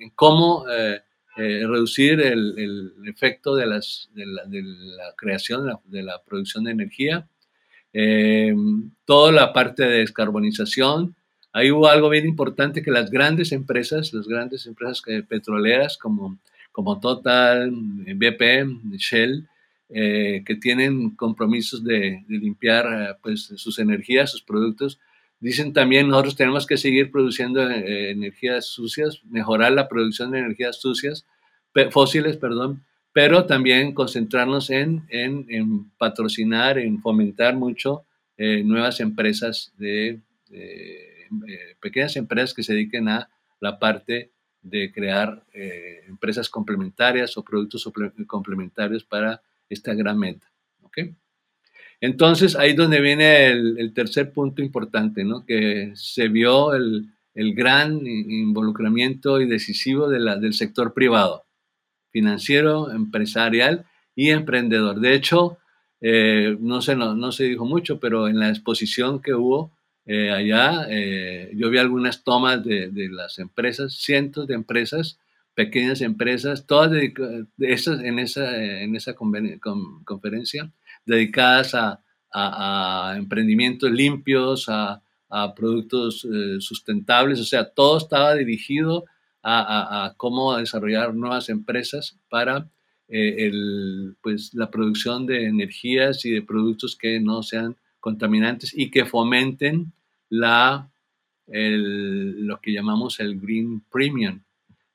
en, 0.00 0.10
cómo 0.14 0.64
eh, 0.70 1.02
eh, 1.36 1.66
reducir 1.66 2.18
el, 2.18 2.54
el, 2.58 3.08
efecto 3.08 3.54
de, 3.54 3.66
las, 3.66 4.08
de, 4.14 4.24
la, 4.24 5.12
creación, 5.18 5.64
de 5.64 5.68
la, 5.68 5.80
de 5.84 6.02
la, 6.02 6.22
producción 6.24 6.64
de 6.64 6.70
energía 6.70 7.28
eh, 7.98 8.54
toda 9.04 9.32
la 9.32 9.52
parte 9.52 9.84
de 9.84 9.98
descarbonización. 9.98 11.14
Ahí 11.56 11.70
hubo 11.70 11.88
algo 11.88 12.10
bien 12.10 12.26
importante 12.26 12.82
que 12.82 12.90
las 12.90 13.10
grandes 13.10 13.50
empresas, 13.50 14.12
las 14.12 14.28
grandes 14.28 14.66
empresas 14.66 15.00
petroleras 15.26 15.96
como, 15.96 16.38
como 16.70 17.00
Total, 17.00 17.70
BP, 17.70 18.98
Shell, 18.98 19.48
eh, 19.88 20.42
que 20.44 20.56
tienen 20.56 21.16
compromisos 21.16 21.82
de, 21.82 22.22
limpiar 22.28 22.86
eh, 22.92 23.14
pues, 23.22 23.54
sus 23.56 23.78
energías, 23.78 24.32
sus 24.32 24.42
productos, 24.42 25.00
dicen 25.40 25.72
también 25.72 26.08
nosotros 26.08 26.36
tenemos 26.36 26.66
que 26.66 26.76
seguir 26.76 27.10
produciendo 27.10 27.70
energías 27.70 28.66
sucias, 28.66 29.22
mejorar 29.24 29.72
la 29.72 29.88
producción 29.88 30.32
de 30.32 30.40
energías 30.40 30.78
sucias, 30.78 31.24
fósiles, 31.90 32.36
perdón, 32.36 32.84
pero 33.14 33.46
también 33.46 33.94
concentrarnos 33.94 34.68
en, 34.68 35.04
en, 35.08 35.90
patrocinar, 35.96 36.78
en 36.78 37.00
fomentar 37.00 37.56
mucho 37.56 38.04
eh, 38.36 38.62
nuevas 38.62 39.00
empresas, 39.00 39.72
de, 39.78 40.20
eh, 40.50 41.15
pequeñas 41.80 42.16
empresas 42.16 42.54
que 42.54 42.62
se 42.62 42.74
dediquen 42.74 43.08
a 43.08 43.28
la 43.60 43.78
parte 43.78 44.32
de 44.62 44.92
crear 44.92 45.44
eh, 45.52 46.02
empresas 46.08 46.48
complementarias 46.48 47.36
o 47.36 47.44
productos 47.44 47.88
complementarios 48.26 49.04
para 49.04 49.40
esta 49.68 49.94
gran 49.94 50.18
meta. 50.18 50.50
¿okay? 50.82 51.14
Entonces, 52.00 52.56
ahí 52.56 52.70
es 52.70 52.76
donde 52.76 53.00
viene 53.00 53.46
el, 53.46 53.92
tercer 53.94 54.32
punto 54.32 54.62
importante, 54.62 55.24
¿no? 55.24 55.44
que 55.46 55.92
se 55.94 56.28
vio 56.28 56.74
el, 56.74 57.10
el 57.34 57.54
gran 57.54 58.06
involucramiento 58.06 59.40
y 59.40 59.46
decisivo 59.46 60.08
de 60.08 60.18
del 60.40 60.54
sector 60.54 60.92
privado 60.94 61.44
financiero, 62.10 62.90
empresarial 62.90 63.84
y 64.14 64.30
emprendedor. 64.30 65.00
De 65.00 65.14
hecho, 65.14 65.58
eh, 66.00 66.56
no, 66.60 66.80
se, 66.80 66.96
no, 66.96 67.32
se 67.32 67.44
dijo 67.44 67.66
mucho, 67.66 68.00
pero 68.00 68.26
en 68.26 68.38
la 68.38 68.48
exposición 68.48 69.20
que 69.20 69.34
hubo 69.34 69.75
eh, 70.06 70.30
allá, 70.30 70.86
eh, 70.88 71.50
yo 71.54 71.68
vi 71.68 71.78
algunas 71.78 72.24
tomas 72.24 72.64
de, 72.64 72.90
las 73.10 73.38
empresas, 73.38 73.94
cientos 73.94 74.46
de 74.46 74.54
empresas, 74.54 75.18
pequeñas 75.54 76.00
empresas, 76.00 76.66
todas 76.66 76.90
de 76.90 77.12
esas, 77.58 78.00
en 78.00 78.18
esa, 78.18 78.56
en 78.56 78.94
esa 78.94 79.14
conferencia, 79.14 80.70
dedicadas 81.04 81.74
a, 81.74 82.00
emprendimientos 83.16 83.90
limpios, 83.90 84.68
a, 84.68 85.02
a 85.30 85.54
productos 85.54 86.26
sustentables, 86.58 87.40
o 87.40 87.44
sea, 87.44 87.64
todo 87.70 87.96
estaba 87.96 88.34
dirigido 88.34 89.06
a, 89.48 90.14
cómo 90.16 90.56
desarrollar 90.56 91.14
nuevas 91.14 91.48
empresas 91.48 92.18
para 92.28 92.68
eh, 93.08 93.46
el, 93.46 94.16
pues, 94.20 94.52
la 94.54 94.70
producción 94.70 95.26
de 95.26 95.46
energías 95.46 96.24
y 96.24 96.32
de 96.32 96.42
productos 96.42 96.96
que 96.96 97.20
no 97.20 97.42
sean 97.42 97.76
contaminantes 98.00 98.72
y 98.76 98.90
que 98.90 99.04
fomenten 99.04 99.92
la, 100.28 100.90
lo 101.46 102.60
que 102.60 102.72
llamamos 102.72 103.20
el 103.20 103.38
Green 103.40 103.82
Premium. 103.90 104.40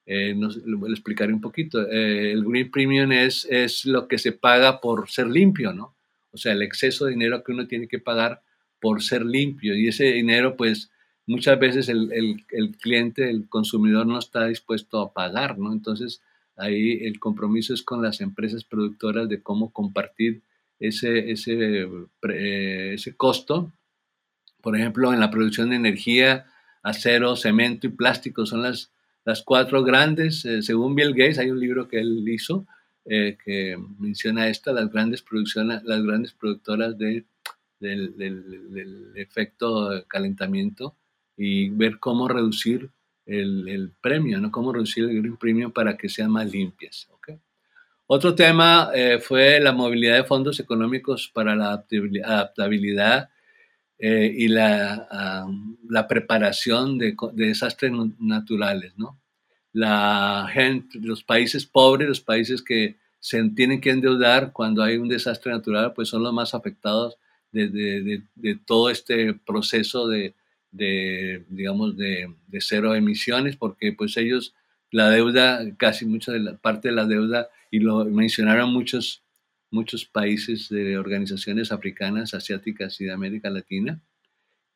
Eh, 0.05 0.35
lo 0.35 0.77
voy 0.77 0.89
a 0.89 0.93
explicar 0.93 1.31
un 1.31 1.39
poquito. 1.39 1.87
Eh, 1.89 2.31
el 2.31 2.43
Green 2.43 2.69
Premium 2.69 3.11
es, 3.11 3.45
es 3.49 3.85
lo 3.85 4.07
que 4.07 4.17
se 4.17 4.33
paga 4.33 4.81
por 4.81 5.09
ser 5.09 5.27
limpio, 5.27 5.73
¿no? 5.73 5.95
O 6.31 6.37
sea, 6.37 6.53
el 6.53 6.61
exceso 6.61 7.05
de 7.05 7.11
dinero 7.11 7.43
que 7.43 7.51
uno 7.51 7.67
tiene 7.67 7.87
que 7.87 7.99
pagar 7.99 8.41
por 8.79 9.01
ser 9.01 9.25
limpio. 9.25 9.75
Y 9.75 9.87
ese 9.87 10.11
dinero, 10.11 10.55
pues, 10.57 10.91
muchas 11.27 11.59
veces 11.59 11.87
el, 11.89 12.11
el, 12.51 12.77
cliente, 12.77 13.29
el 13.29 13.47
consumidor 13.47 14.05
no 14.07 14.19
está 14.19 14.47
dispuesto 14.47 14.99
a 14.99 15.13
pagar, 15.13 15.57
¿no? 15.57 15.71
Entonces, 15.71 16.21
ahí 16.57 16.99
el 17.03 17.19
compromiso 17.19 17.73
es 17.73 17.83
con 17.83 18.01
las 18.01 18.21
empresas 18.21 18.63
productoras 18.63 19.29
de 19.29 19.41
cómo 19.41 19.71
compartir 19.71 20.41
ese, 20.79 21.31
ese, 21.31 21.87
eh, 22.29 22.93
ese 22.95 23.15
costo. 23.15 23.71
Por 24.61 24.75
ejemplo, 24.75 25.13
en 25.13 25.19
la 25.19 25.31
producción 25.31 25.69
de 25.69 25.75
energía, 25.75 26.45
acero, 26.83 27.35
cemento 27.35 27.87
y 27.87 27.91
plástico 27.91 28.45
son 28.45 28.63
las, 28.63 28.91
las 29.25 29.41
cuatro 29.43 29.83
grandes, 29.83 30.45
eh, 30.45 30.61
según 30.61 30.95
Bill 30.95 31.13
Gates, 31.13 31.39
hay 31.39 31.51
un 31.51 31.59
libro 31.59 31.87
que 31.87 31.99
él 31.99 32.23
hizo 32.27 32.65
eh, 33.05 33.37
que 33.43 33.77
menciona 33.99 34.47
esto, 34.47 34.73
las 34.73 34.91
grandes, 34.91 35.21
producciones, 35.21 35.83
las 35.83 36.03
grandes 36.03 36.33
productoras 36.33 36.97
de, 36.97 37.25
del, 37.79 38.15
del, 38.15 38.71
del 38.73 39.11
efecto 39.15 40.05
calentamiento 40.07 40.95
y 41.35 41.69
ver 41.69 41.97
cómo 41.99 42.27
reducir 42.27 42.89
el, 43.25 43.67
el, 43.67 43.91
premio, 44.01 44.39
¿no? 44.39 44.51
Cómo 44.51 44.71
reducir 44.71 45.05
el 45.05 45.21
Green 45.21 45.37
Premium 45.37 45.71
para 45.71 45.97
que 45.97 46.09
sean 46.09 46.31
más 46.31 46.51
limpias. 46.51 47.07
¿okay? 47.11 47.39
Otro 48.05 48.35
tema 48.35 48.91
eh, 48.93 49.19
fue 49.19 49.59
la 49.59 49.71
movilidad 49.71 50.17
de 50.17 50.23
fondos 50.23 50.59
económicos 50.59 51.31
para 51.33 51.55
la 51.55 51.71
adaptabilidad 51.71 53.29
eh, 54.03 54.33
y 54.35 54.47
la, 54.47 55.45
la, 55.87 56.07
preparación 56.07 56.97
de, 56.97 57.15
de, 57.33 57.45
desastres 57.45 57.91
naturales, 58.19 58.93
¿no? 58.97 59.21
La 59.73 60.49
gente, 60.51 60.97
los 60.99 61.23
países 61.23 61.65
pobres, 61.67 62.09
los 62.09 62.19
países 62.19 62.63
que 62.63 62.97
se 63.19 63.47
tienen 63.49 63.79
que 63.79 63.91
endeudar 63.91 64.51
cuando 64.53 64.81
hay 64.81 64.97
un 64.97 65.07
desastre 65.07 65.51
natural, 65.51 65.93
pues 65.93 66.09
son 66.09 66.23
los 66.23 66.33
más 66.33 66.55
afectados 66.55 67.17
de, 67.51 67.69
de, 67.69 68.23
de 68.33 68.55
todo 68.65 68.89
este 68.89 69.35
proceso 69.35 70.07
de, 70.07 70.33
digamos, 70.71 71.95
de, 71.95 72.33
cero 72.59 72.95
emisiones, 72.95 73.55
porque 73.55 73.93
pues 73.93 74.17
ellos, 74.17 74.55
la 74.89 75.09
deuda, 75.09 75.61
casi 75.77 76.05
mucha 76.05 76.31
de 76.31 76.39
la 76.39 76.57
parte 76.57 76.89
de 76.89 76.95
la 76.95 77.05
deuda, 77.05 77.49
y 77.69 77.79
lo 77.79 78.03
mencionaron 78.05 78.73
muchos, 78.73 79.23
muchos 79.71 80.05
países 80.05 80.69
de 80.69 80.97
organizaciones 80.97 81.71
africanas, 81.71 82.33
asiáticas 82.33 82.99
y 83.01 83.05
de 83.05 83.13
América 83.13 83.49
Latina, 83.49 83.99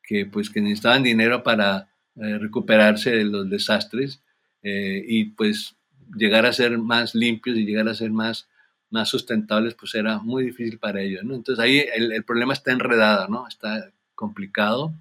que 0.02 0.26
pues 0.26 0.50
que 0.50 0.60
necesitaban 0.60 1.02
dinero 1.02 1.42
para 1.42 1.90
eh, 2.16 2.38
recuperarse 2.38 3.10
de 3.10 3.24
los 3.24 3.48
desastres 3.48 4.22
eh, 4.62 5.04
y 5.06 5.24
pues 5.26 5.76
llegar 6.16 6.46
a 6.46 6.52
ser 6.52 6.78
más 6.78 7.14
limpios 7.14 7.56
y 7.56 7.64
llegar 7.64 7.88
a 7.88 7.94
ser 7.94 8.10
más, 8.10 8.48
más 8.90 9.08
sustentables, 9.08 9.74
pues 9.74 9.94
era 9.94 10.18
muy 10.18 10.44
difícil 10.44 10.78
para 10.78 11.02
ellos, 11.02 11.24
¿no? 11.24 11.34
Entonces 11.34 11.62
ahí 11.62 11.84
el, 11.94 12.12
el 12.12 12.24
problema 12.24 12.54
está 12.54 12.72
enredado, 12.72 13.28
¿no? 13.28 13.46
Está 13.46 13.92
complicado 14.14 14.94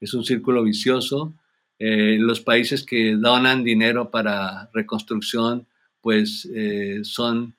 es 0.00 0.14
un 0.14 0.24
círculo 0.24 0.62
vicioso. 0.62 1.34
Eh, 1.78 2.16
los 2.18 2.40
países 2.40 2.84
que 2.84 3.16
donan 3.16 3.64
dinero 3.64 4.10
para 4.10 4.68
reconstrucción, 4.72 5.66
pues 6.00 6.48
eh, 6.52 7.00
son 7.02 7.54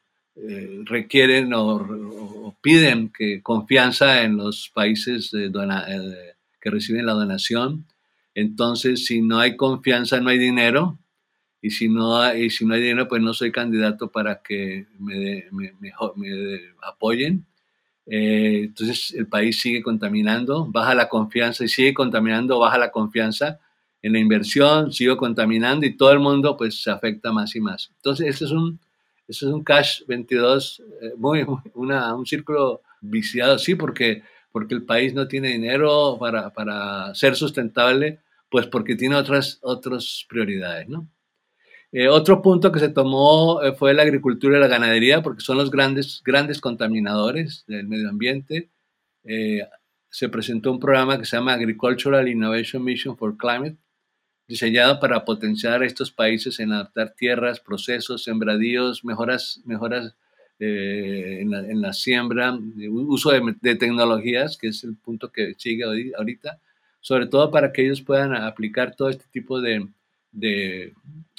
eh, 0.47 0.81
requieren 0.85 1.53
o, 1.53 2.55
piden 2.61 3.09
que 3.09 3.41
confianza 3.41 4.23
en 4.23 4.37
los 4.37 4.69
países 4.73 5.31
que 5.31 6.69
reciben 6.69 7.05
la 7.05 7.13
donación. 7.13 7.85
Entonces, 8.35 9.05
si 9.05 9.21
no 9.21 9.39
hay 9.39 9.55
confianza, 9.55 10.19
no 10.19 10.29
hay 10.29 10.37
dinero. 10.37 10.97
Y 11.61 11.71
si 11.71 11.89
no 11.89 12.21
hay, 12.21 12.49
si 12.49 12.65
no 12.65 12.73
hay 12.73 12.81
dinero, 12.81 13.07
pues 13.07 13.21
no 13.21 13.33
soy 13.33 13.51
candidato 13.51 14.09
para 14.09 14.41
que 14.41 14.87
me, 14.97 15.45
me, 15.51 15.91
apoyen. 16.81 17.45
Eh, 18.05 18.61
entonces 18.63 19.13
el 19.13 19.27
país 19.27 19.59
sigue 19.59 19.83
contaminando, 19.83 20.65
baja 20.65 20.95
la 20.95 21.09
confianza 21.09 21.63
y 21.65 21.67
sigue 21.67 21.93
contaminando, 21.93 22.59
baja 22.59 22.77
la 22.77 22.91
confianza 22.91 23.59
en 24.01 24.13
la 24.13 24.19
inversión, 24.19 24.91
sigue 24.93 25.15
contaminando 25.17 25.85
y 25.85 25.95
todo 25.95 26.11
el 26.11 26.19
mundo 26.19 26.55
pues 26.57 26.81
se 26.81 26.89
afecta 26.91 27.31
más 27.31 27.55
y 27.55 27.59
más. 27.59 27.91
Entonces 27.97 28.27
eso 28.27 28.45
es 28.45 28.51
un, 28.51 28.79
eso 29.29 29.47
es 29.47 29.53
un 29.53 29.63
cash 29.63 30.01
22, 30.07 30.83
eh, 31.01 31.13
muy, 31.17 31.45
una, 31.75 32.13
un 32.15 32.25
círculo 32.25 32.81
viciado, 32.99 33.57
sí, 33.57 33.75
porque, 33.75 34.23
porque 34.51 34.73
el 34.73 34.83
país 34.83 35.13
no 35.13 35.27
tiene 35.27 35.49
dinero 35.49 36.17
para, 36.19 36.51
para 36.51 37.13
ser 37.15 37.35
sustentable, 37.35 38.19
pues 38.49 38.67
porque 38.67 38.95
tiene 38.95 39.15
otras, 39.15 39.59
otras 39.61 40.25
prioridades, 40.27 40.89
¿no? 40.89 41.07
Eh, 41.91 42.07
otro 42.07 42.41
punto 42.41 42.71
que 42.71 42.79
se 42.79 42.89
tomó 42.89 43.63
eh, 43.63 43.73
fue 43.73 43.93
la 43.95 44.03
agricultura 44.03 44.57
y 44.57 44.61
la 44.61 44.67
ganadería, 44.67 45.23
porque 45.23 45.41
son 45.41 45.57
los 45.57 45.71
grandes, 45.71 46.21
grandes 46.23 46.61
contaminadores 46.61 47.63
del 47.67 47.87
medio 47.87 48.09
ambiente. 48.09 48.69
Eh, 49.23 49.67
se 50.09 50.29
presentó 50.29 50.71
un 50.71 50.79
programa 50.79 51.17
que 51.17 51.25
se 51.25 51.37
llama 51.37 51.53
Agricultural 51.53 52.27
Innovation 52.27 52.83
Mission 52.83 53.17
for 53.17 53.35
Climate, 53.37 53.77
diseñado 54.49 54.99
para 54.99 55.23
potenciar 55.23 55.83
a 55.83 55.85
estos 55.85 56.11
países 56.11 56.59
en 56.59 56.73
adaptar 56.73 57.13
tierras, 57.15 57.59
procesos, 57.59 58.23
sembradíos, 58.23 59.05
mejoras, 59.05 59.61
mejoras 59.63 60.15
en 60.59 61.81
la, 61.81 61.93
siembra, 61.93 62.57
uso 62.89 63.31
de, 63.31 63.75
tecnologías, 63.75 64.57
que 64.57 64.67
es 64.67 64.83
el 64.83 64.97
punto 64.97 65.31
que 65.31 65.53
sigue 65.57 65.85
ahorita, 66.17 66.59
sobre 66.99 67.27
todo 67.27 67.49
para 67.49 67.71
que 67.71 67.85
ellos 67.85 68.01
puedan 68.01 68.33
aplicar 68.33 68.93
todo 68.95 69.09
este 69.09 69.23
tipo 69.31 69.61
de, 69.61 69.87
de, 70.31 70.93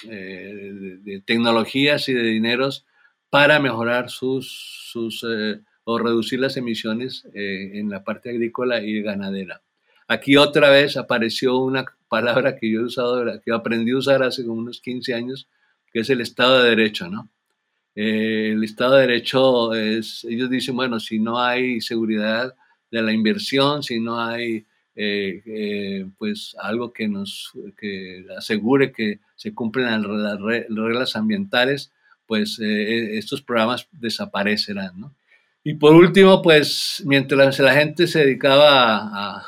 eh, 0.09 0.71
de, 1.03 1.21
tecnologías 1.21 2.09
y 2.09 2.15
de 2.15 2.23
dineros 2.23 2.87
para 3.29 3.61
mejorar 3.61 4.09
sus, 4.09 4.89
sus 4.91 5.23
eh, 5.29 5.61
o 5.85 5.99
reducir 5.99 6.41
las 6.41 6.57
emisiones 6.57 7.27
eh, 7.35 7.73
en 7.75 7.91
la 7.91 8.03
parte 8.03 8.31
agrícola 8.31 8.81
y 8.81 9.03
ganadera. 9.03 9.61
Aquí 10.09 10.37
otra 10.37 10.71
vez 10.71 10.97
apareció 10.97 11.59
una 11.59 11.85
palabra 12.11 12.57
que 12.57 12.71
yo 12.71 12.81
he 12.81 12.85
usado, 12.85 13.25
que 13.43 13.53
aprendí 13.53 13.93
a 13.93 13.97
usar 13.97 14.23
hace 14.23 14.45
como 14.45 14.61
unos 14.61 14.83
15 14.83 15.15
años, 15.15 15.49
que 15.91 16.01
es 16.01 16.11
el 16.11 16.21
Estado 16.21 16.63
de 16.63 16.71
Derecho, 16.71 17.09
¿no? 17.09 17.31
el 17.95 18.63
Estado 18.63 18.95
de 18.97 19.07
Derecho 19.07 19.75
es, 19.75 20.25
ellos 20.25 20.49
dicen, 20.49 20.77
bueno, 20.77 21.01
si 21.01 21.19
no 21.19 21.41
hay 21.41 21.81
seguridad 21.81 22.55
de 22.91 23.03
la 23.03 23.13
inversión, 23.13 23.83
si 23.83 24.01
no 24.01 24.21
hay 24.21 24.67
eh, 24.95 25.43
eh, 25.47 26.07
pues 26.19 26.55
algo 26.61 26.93
que 26.93 27.09
nos 27.09 27.53
que 27.79 28.25
asegure 28.37 28.93
que 28.93 29.21
se 29.37 29.55
cumplen 29.55 30.03
las 30.03 30.39
reglas 30.41 31.17
ambientales, 31.17 31.93
pues 32.27 32.59
eh, 32.61 33.17
estos 33.19 33.43
programas 33.43 33.89
desaparecerán. 33.93 35.01
¿no? 35.01 35.15
Y 35.63 35.75
por 35.75 35.95
último, 35.95 36.43
pues 36.43 37.03
mientras 37.07 37.59
la 37.59 37.75
gente 37.75 38.07
se 38.07 38.21
dedicaba 38.21 39.39
a, 39.39 39.47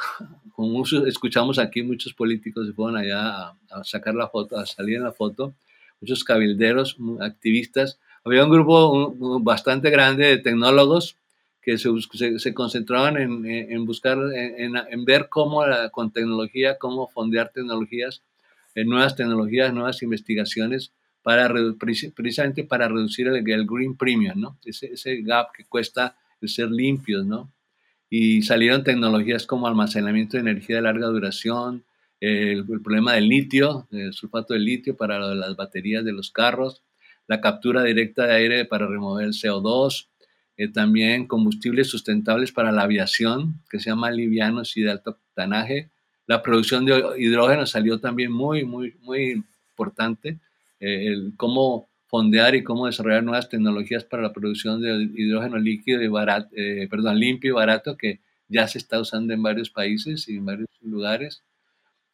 como 0.62 0.84
escuchamos 1.06 1.58
aquí, 1.58 1.82
muchos 1.82 2.14
políticos 2.14 2.66
se 2.68 2.72
fueron 2.72 2.96
allá 2.96 3.48
a, 3.70 3.84
sacar 3.84 4.14
la 4.14 4.28
foto, 4.28 4.56
a 4.56 4.64
salir 4.64 4.96
en 4.96 5.02
la 5.02 5.12
foto, 5.12 5.54
muchos 6.00 6.22
cabilderos, 6.22 6.96
activistas, 7.20 7.98
había 8.24 8.44
un 8.44 8.50
grupo 8.50 9.14
bastante 9.40 9.90
grande 9.90 10.26
de 10.26 10.38
tecnólogos 10.38 11.16
que 11.60 11.78
se, 11.78 11.90
se, 12.38 12.54
concentraban 12.54 13.16
en, 13.16 13.44
en 13.44 13.84
buscar, 13.84 14.18
en, 14.34 14.76
en, 14.76 15.04
ver 15.04 15.28
cómo 15.28 15.64
con 15.90 16.12
tecnología, 16.12 16.78
cómo 16.78 17.08
fondear 17.08 17.50
tecnologías, 17.52 18.22
en 18.74 18.88
nuevas 18.88 19.16
tecnologías, 19.16 19.72
nuevas 19.72 20.02
investigaciones, 20.02 20.92
para 21.22 21.52
precisamente 22.14 22.64
para 22.64 22.88
reducir 22.88 23.28
el, 23.28 23.48
el 23.48 23.66
green 23.66 23.96
premium, 23.96 24.40
¿no? 24.40 24.58
Ese, 24.64 24.92
ese, 24.92 25.22
gap 25.22 25.52
que 25.52 25.64
cuesta 25.64 26.16
el 26.40 26.48
ser 26.48 26.70
limpios, 26.70 27.24
¿no? 27.24 27.50
Y 28.14 28.42
salieron 28.42 28.84
tecnologías 28.84 29.46
como 29.46 29.66
almacenamiento 29.66 30.36
de 30.36 30.42
energía 30.42 30.76
de 30.76 30.82
larga 30.82 31.06
duración, 31.06 31.82
el, 32.20 32.66
el 32.70 32.82
problema 32.82 33.14
del 33.14 33.26
litio, 33.26 33.88
el 33.90 34.12
sulfato 34.12 34.52
de 34.52 34.60
litio 34.60 34.98
para 34.98 35.18
las 35.18 35.56
baterías 35.56 36.04
de 36.04 36.12
los 36.12 36.30
carros, 36.30 36.82
la 37.26 37.40
captura 37.40 37.82
directa 37.84 38.26
de 38.26 38.34
aire 38.34 38.64
para 38.66 38.86
remover 38.86 39.24
el 39.24 39.32
CO2, 39.32 40.08
eh, 40.58 40.68
también 40.68 41.26
combustibles 41.26 41.88
sustentables 41.88 42.52
para 42.52 42.70
la 42.70 42.82
aviación, 42.82 43.62
que 43.70 43.80
se 43.80 43.88
llama 43.88 44.10
livianos 44.10 44.76
y 44.76 44.82
de 44.82 44.90
alto 44.90 45.12
octanaje. 45.12 45.88
La 46.26 46.42
producción 46.42 46.84
de 46.84 47.02
hidrógeno 47.16 47.64
salió 47.64 47.98
también 47.98 48.30
muy, 48.30 48.66
muy, 48.66 48.94
muy 49.00 49.42
importante. 49.70 50.38
Eh, 50.80 51.06
el 51.06 51.32
cómo 51.38 51.88
fondear 52.12 52.54
y 52.54 52.62
cómo 52.62 52.84
desarrollar 52.84 53.24
nuevas 53.24 53.48
tecnologías 53.48 54.04
para 54.04 54.22
la 54.22 54.34
producción 54.34 54.82
de 54.82 55.08
hidrógeno 55.14 55.56
líquido 55.56 56.02
y 56.02 56.08
barato, 56.08 56.50
eh, 56.54 56.86
perdón, 56.90 57.18
limpio 57.18 57.52
y 57.52 57.54
barato, 57.54 57.96
que 57.96 58.20
ya 58.48 58.68
se 58.68 58.76
está 58.76 59.00
usando 59.00 59.32
en 59.32 59.42
varios 59.42 59.70
países 59.70 60.28
y 60.28 60.36
en 60.36 60.44
varios 60.44 60.68
lugares. 60.82 61.42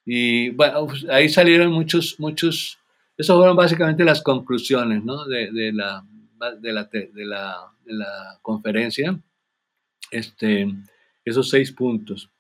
Y 0.04 0.50
bueno, 0.50 0.86
pues, 0.86 1.04
ahí 1.08 1.28
salieron 1.28 1.72
muchos, 1.72 2.14
muchos, 2.20 2.78
eso 3.16 3.36
fueron 3.38 3.56
básicamente 3.56 4.04
las 4.04 4.22
conclusiones 4.22 5.02
¿no? 5.02 5.26
de, 5.26 5.50
de, 5.50 5.72
la, 5.72 6.04
de, 6.60 6.72
la, 6.72 6.84
de, 6.84 7.10
la, 7.26 7.56
la 7.86 8.38
conferencia, 8.40 9.18
este, 10.12 10.72
esos 11.24 11.50
seis 11.50 11.72
puntos. 11.72 12.30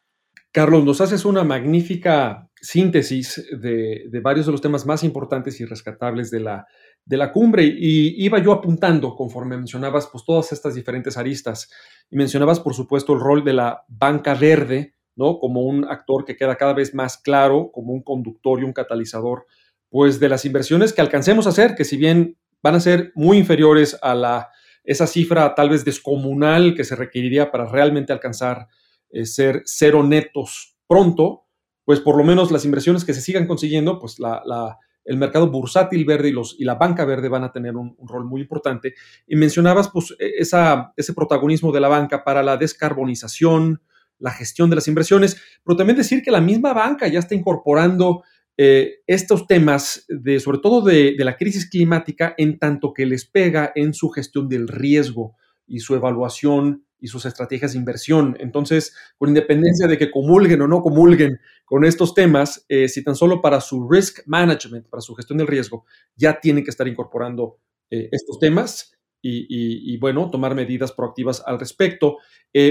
Carlos, 0.52 0.84
nos 0.84 1.00
haces 1.00 1.24
una 1.24 1.42
magnífica 1.42 2.47
síntesis 2.60 3.46
de, 3.52 4.08
varios 4.22 4.46
de 4.46 4.52
los 4.52 4.60
temas 4.60 4.86
más 4.86 5.04
importantes 5.04 5.60
y 5.60 5.64
rescatables 5.64 6.30
de 6.30 6.40
la, 6.40 6.66
de 7.04 7.16
la 7.16 7.32
cumbre 7.32 7.64
y 7.64 8.24
iba 8.24 8.38
yo 8.38 8.52
apuntando 8.52 9.14
conforme 9.14 9.56
mencionabas 9.56 10.08
pues, 10.08 10.24
todas 10.24 10.52
estas 10.52 10.74
diferentes 10.74 11.16
aristas 11.16 11.70
y 12.10 12.16
mencionabas 12.16 12.60
por 12.60 12.74
supuesto 12.74 13.14
el 13.14 13.20
rol 13.20 13.44
de 13.44 13.54
la 13.54 13.84
banca 13.88 14.34
verde, 14.34 14.94
¿no? 15.16 15.38
Como 15.38 15.62
un 15.62 15.84
actor 15.84 16.24
que 16.24 16.36
queda 16.36 16.56
cada 16.56 16.74
vez 16.74 16.94
más 16.94 17.18
claro, 17.18 17.70
como 17.72 17.92
un 17.92 18.02
conductor 18.02 18.60
y 18.60 18.64
un 18.64 18.72
catalizador, 18.72 19.46
pues 19.88 20.20
de 20.20 20.28
las 20.28 20.44
inversiones 20.44 20.92
que 20.92 21.00
alcancemos 21.00 21.46
a 21.46 21.50
hacer, 21.50 21.74
que 21.74 21.84
si 21.84 21.96
bien 21.96 22.36
van 22.62 22.74
a 22.74 22.80
ser 22.80 23.12
muy 23.14 23.38
inferiores 23.38 23.98
a 24.02 24.14
la 24.14 24.50
esa 24.84 25.06
cifra 25.06 25.54
tal 25.54 25.68
vez 25.68 25.84
descomunal 25.84 26.74
que 26.74 26.82
se 26.82 26.96
requeriría 26.96 27.50
para 27.50 27.66
realmente 27.66 28.12
alcanzar 28.12 28.68
eh, 29.10 29.26
ser 29.26 29.62
cero 29.66 30.02
netos 30.02 30.76
pronto, 30.86 31.47
pues 31.88 32.00
por 32.00 32.18
lo 32.18 32.22
menos 32.22 32.50
las 32.50 32.66
inversiones 32.66 33.02
que 33.02 33.14
se 33.14 33.22
sigan 33.22 33.46
consiguiendo, 33.46 33.98
pues 33.98 34.18
la, 34.18 34.76
el 35.06 35.16
mercado 35.16 35.50
bursátil 35.50 36.04
verde 36.04 36.28
y, 36.28 36.32
los, 36.32 36.54
y 36.58 36.66
la 36.66 36.74
banca 36.74 37.06
verde 37.06 37.30
van 37.30 37.44
a 37.44 37.50
tener 37.50 37.78
un, 37.78 37.96
rol 38.06 38.26
muy 38.26 38.42
importante. 38.42 38.92
Y 39.26 39.36
mencionabas 39.36 39.88
pues 39.88 40.14
e, 40.18 40.32
esa, 40.36 40.92
ese 40.98 41.14
protagonismo 41.14 41.72
de 41.72 41.80
la 41.80 41.88
banca 41.88 42.24
para 42.24 42.42
la 42.42 42.58
descarbonización, 42.58 43.80
la 44.18 44.32
gestión 44.32 44.68
de 44.68 44.76
las 44.76 44.86
inversiones, 44.86 45.40
pero 45.64 45.78
también 45.78 45.96
decir 45.96 46.20
que 46.20 46.30
la 46.30 46.42
misma 46.42 46.74
banca 46.74 47.08
ya 47.08 47.20
está 47.20 47.34
incorporando 47.34 48.22
eh, 48.58 48.96
estos 49.06 49.46
temas, 49.46 50.04
de, 50.10 50.40
sobre 50.40 50.58
todo 50.58 50.82
de, 50.82 51.14
la 51.16 51.38
crisis 51.38 51.70
climática, 51.70 52.34
en 52.36 52.58
tanto 52.58 52.92
que 52.92 53.06
les 53.06 53.24
pega 53.24 53.72
en 53.74 53.94
su 53.94 54.10
gestión 54.10 54.46
del 54.46 54.68
riesgo 54.68 55.36
y 55.66 55.80
su 55.80 55.94
evaluación 55.94 56.84
y 57.00 57.08
sus 57.08 57.24
estrategias 57.26 57.72
de 57.72 57.78
inversión. 57.78 58.36
Entonces, 58.40 58.94
con 59.16 59.28
independencia 59.28 59.86
de 59.86 59.98
que 59.98 60.10
comulguen 60.10 60.60
o 60.62 60.68
no 60.68 60.82
comulguen 60.82 61.40
con 61.64 61.84
estos 61.84 62.14
temas, 62.14 62.64
eh, 62.68 62.88
si 62.88 63.02
tan 63.02 63.14
solo 63.14 63.40
para 63.40 63.60
su 63.60 63.88
risk 63.88 64.20
management, 64.26 64.88
para 64.88 65.00
su 65.00 65.14
gestión 65.14 65.38
del 65.38 65.46
riesgo, 65.46 65.84
ya 66.16 66.40
tienen 66.40 66.64
que 66.64 66.70
estar 66.70 66.88
incorporando 66.88 67.58
eh, 67.90 68.08
estos 68.12 68.38
temas 68.38 68.94
y, 69.20 69.98
bueno, 69.98 70.30
tomar 70.30 70.54
medidas 70.54 70.92
proactivas 70.92 71.42
al 71.44 71.58
respecto. 71.58 72.18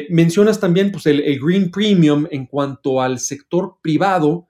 mencionas 0.10 0.60
también 0.60 0.92
pues, 0.92 1.06
el, 1.06 1.20
el, 1.20 1.40
Green 1.40 1.70
Premium 1.70 2.26
en 2.32 2.48
cuanto 2.48 3.02
al 3.02 3.20
sector 3.20 3.78
privado 3.82 4.48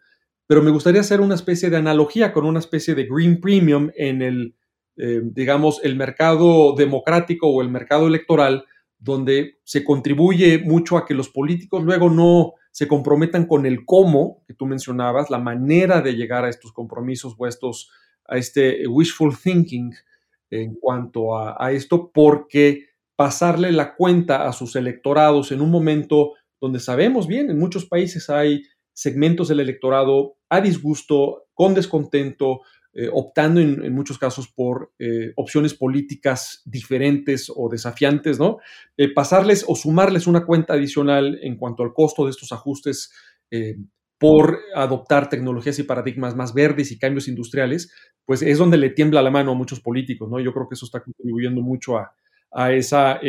pero 0.47 0.63
me 0.63 0.71
gustaría 0.71 1.01
hacer 1.01 1.19
una 1.19 1.35
especie 1.35 1.69
de 1.69 1.77
analogía 1.77 2.31
con 2.31 2.45
una 2.45 2.59
especie 2.59 2.95
de 2.95 3.03
green 3.03 3.41
premium 3.41 3.91
en 3.95 4.21
el, 4.21 4.55
eh, 4.95 5.21
digamos, 5.23 5.81
el 5.83 5.97
mercado 5.97 6.73
democrático 6.73 7.49
o 7.49 7.61
el 7.61 7.69
mercado 7.69 8.07
electoral, 8.07 8.65
donde 8.99 9.59
se 9.63 9.83
contribuye 9.83 10.59
mucho 10.59 10.97
a 10.97 11.05
que 11.05 11.13
los 11.13 11.29
políticos 11.29 11.83
luego 11.83 12.09
no 12.09 12.53
se 12.71 12.87
comprometan 12.87 13.45
con 13.45 13.65
el 13.65 13.85
cómo 13.85 14.43
que 14.47 14.53
tú 14.53 14.65
mencionabas, 14.65 15.29
la 15.29 15.39
manera 15.39 16.01
de 16.01 16.13
llegar 16.13 16.45
a 16.45 16.49
estos 16.49 16.71
compromisos 16.71 17.35
o 17.37 17.45
a 17.45 18.37
este 18.37 18.87
wishful 18.87 19.35
thinking 19.37 19.93
en 20.49 20.75
cuanto 20.75 21.37
a, 21.37 21.55
a 21.59 21.71
esto, 21.71 22.11
porque 22.13 22.85
pasarle 23.15 23.71
la 23.71 23.95
cuenta 23.95 24.47
a 24.47 24.53
sus 24.53 24.75
electorados 24.75 25.51
en 25.51 25.61
un 25.61 25.71
momento 25.71 26.33
donde 26.61 26.79
sabemos 26.79 27.27
bien, 27.27 27.49
en 27.49 27.59
muchos 27.59 27.85
países 27.85 28.29
hay 28.29 28.63
segmentos 28.93 29.47
del 29.47 29.59
electorado 29.59 30.37
a 30.49 30.61
disgusto, 30.61 31.45
con 31.53 31.73
descontento, 31.73 32.61
eh, 32.99 33.09
optando 33.13 33.61
en, 33.61 33.93
muchos 33.93 34.17
casos 34.17 34.47
por 34.47 34.91
eh, 34.97 35.31
opciones 35.35 35.75
políticas 35.75 36.63
diferentes 36.65 37.47
o 37.55 37.69
desafiantes, 37.69 38.39
¿no? 38.39 38.57
Eh, 38.97 39.13
pasarles 39.13 39.63
o 39.67 39.75
sumarles 39.75 40.25
una 40.25 40.47
cuenta 40.47 40.73
adicional 40.73 41.37
en 41.43 41.57
cuanto 41.57 41.83
al 41.83 41.93
costo 41.93 42.25
de 42.25 42.31
estos 42.31 42.51
ajustes 42.51 43.13
por 44.17 44.59
adoptar 44.73 45.29
tecnologías 45.29 45.77
y 45.77 45.83
paradigmas 45.83 46.35
más 46.35 46.55
verdes 46.55 46.91
y 46.91 46.97
cambios 46.97 47.27
industriales, 47.27 47.93
pues 48.25 48.41
es 48.41 48.57
donde 48.57 48.77
le 48.77 48.89
tiembla 48.89 49.21
la 49.21 49.29
mano 49.29 49.51
a 49.51 49.55
muchos 49.55 49.79
políticos, 49.79 50.27
¿no? 50.27 50.39
Yo 50.39 50.51
creo 50.51 50.67
que 50.67 50.73
eso 50.73 50.85
está 50.87 50.99
contribuyendo 51.01 51.61
mucho 51.61 51.97
a, 51.97 52.11
esa 52.73 53.19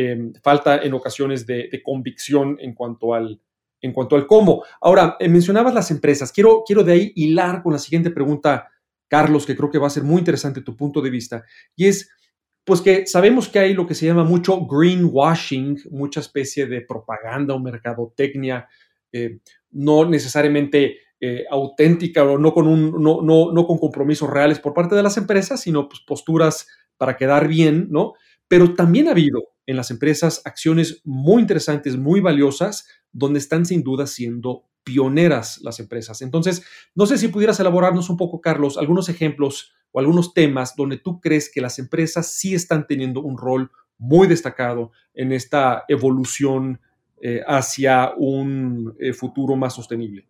falta 0.43 0.79
en 0.79 0.95
ocasiones 0.95 1.47
de, 1.47 1.83
convicción 1.85 2.57
en 2.59 2.73
cuanto 2.73 3.13
al, 3.13 3.39
en 3.83 3.93
cuanto 3.93 4.17
al 4.17 4.27
cómo. 4.27 4.65
Ahora, 4.81 5.19
mencionabas 5.21 5.75
las 5.75 5.91
empresas. 5.91 6.33
Quiero, 6.33 6.63
quiero 6.67 6.83
de 6.83 6.93
ahí 6.93 7.13
hilar 7.15 7.63
con 7.63 7.75
la 7.75 7.79
siguiente 7.79 8.11
pregunta 8.11 8.67
Carlos, 9.09 9.47
que 9.47 9.57
creo 9.57 9.71
que 9.71 9.79
va 9.79 9.87
a 9.87 9.91
ser 9.91 10.05
muy 10.05 10.19
interesante 10.19 10.61
tu 10.61 10.77
punto 10.77 11.01
de 11.01 11.11
vista, 11.11 11.45
y 11.75 11.87
es, 11.87 12.11
pues 12.65 12.81
que 12.81 13.07
sabemos 13.07 13.49
que 13.49 13.59
hay 13.59 13.75
lo 13.75 13.87
que 13.87 13.95
se 13.95 14.07
llama 14.07 14.25
mucho 14.25 14.67
greenwashing, 14.67 15.79
mucha 15.91 16.21
especie 16.21 16.67
de 16.67 16.83
propaganda 16.83 17.55
o 17.55 17.59
mercadotecnia, 17.59 18.69
eh, 19.13 19.39
no 19.71 20.09
necesariamente 20.09 20.99
eh, 21.21 21.45
auténtica 21.51 22.23
o 22.23 22.39
no 22.39 22.53
con, 22.53 22.69
un, 22.69 22.93
no, 23.03 23.23
no, 23.23 23.53
no, 23.53 23.67
con 23.67 23.79
compromisos 23.79 24.31
reales 24.31 24.61
por 24.61 24.75
parte 24.75 24.95
de 24.95 25.03
las 25.03 25.17
empresas, 25.17 25.61
sino 25.61 25.89
pues, 25.89 26.01
posturas 26.07 26.69
para 26.97 27.17
quedar 27.17 27.49
bien, 27.49 27.89
¿no? 27.91 28.13
Pero 28.47 28.75
también 28.75 29.09
ha 29.09 29.13
habido 29.13 29.49
en 29.67 29.77
las 29.77 29.91
empresas 29.91 30.43
acciones 30.45 31.01
muy 31.05 31.43
interesantes, 31.43 31.97
muy 31.97 32.21
valiosas, 32.21 32.87
donde 33.13 33.39
están 33.39 33.67
sin 33.67 33.83
duda 33.83 34.07
siendo 34.07 34.65
pioneras 34.89 35.61
las 35.63 35.81
empresas. 35.81 36.23
Entonces, 36.23 36.65
no 36.95 37.05
sé 37.05 37.19
si 37.19 37.29
pudieras 37.29 37.61
elaborarnos 37.61 38.09
un 38.09 38.17
poco, 38.17 38.41
Carlos, 38.41 38.79
algunos 38.79 39.11
ejemplos 39.11 39.75
o 39.93 40.01
algunos 40.01 40.33
temas 40.33 40.75
donde 40.75 40.97
tú 40.97 41.21
crees 41.21 41.51
que 41.53 41.61
las 41.61 41.79
empresas 41.79 42.33
sí 42.33 42.55
están 42.55 42.87
teniendo 42.87 43.21
un 43.21 43.37
rol 43.37 43.71
muy 43.99 44.27
destacado 44.27 44.93
en 45.13 45.33
esta 45.33 45.85
evolución 45.89 46.81
eh, 47.21 47.43
hacia 47.47 48.13
un 48.17 48.97
eh, 48.99 49.13
futuro 49.13 49.57
más 49.57 49.75
sostenible. 49.75 50.25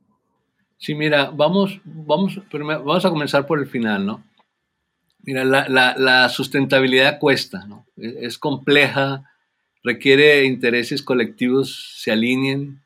Sí, 0.76 0.96
mira, 0.96 1.30
vamos, 1.30 1.80
vamos, 1.84 2.40
vamos 2.50 3.04
a 3.04 3.10
comenzar 3.10 3.46
por 3.46 3.60
el 3.60 3.66
final, 3.66 4.04
¿no? 4.04 4.24
Mira, 5.22 5.44
la, 5.44 6.28
sustentabilidad 6.30 7.18
cuesta, 7.18 7.66
¿no? 7.66 7.86
es 7.96 8.38
compleja, 8.38 9.24
requiere 9.82 10.44
intereses 10.44 11.02
colectivos 11.02 12.00
se 12.00 12.10
alineen, 12.12 12.80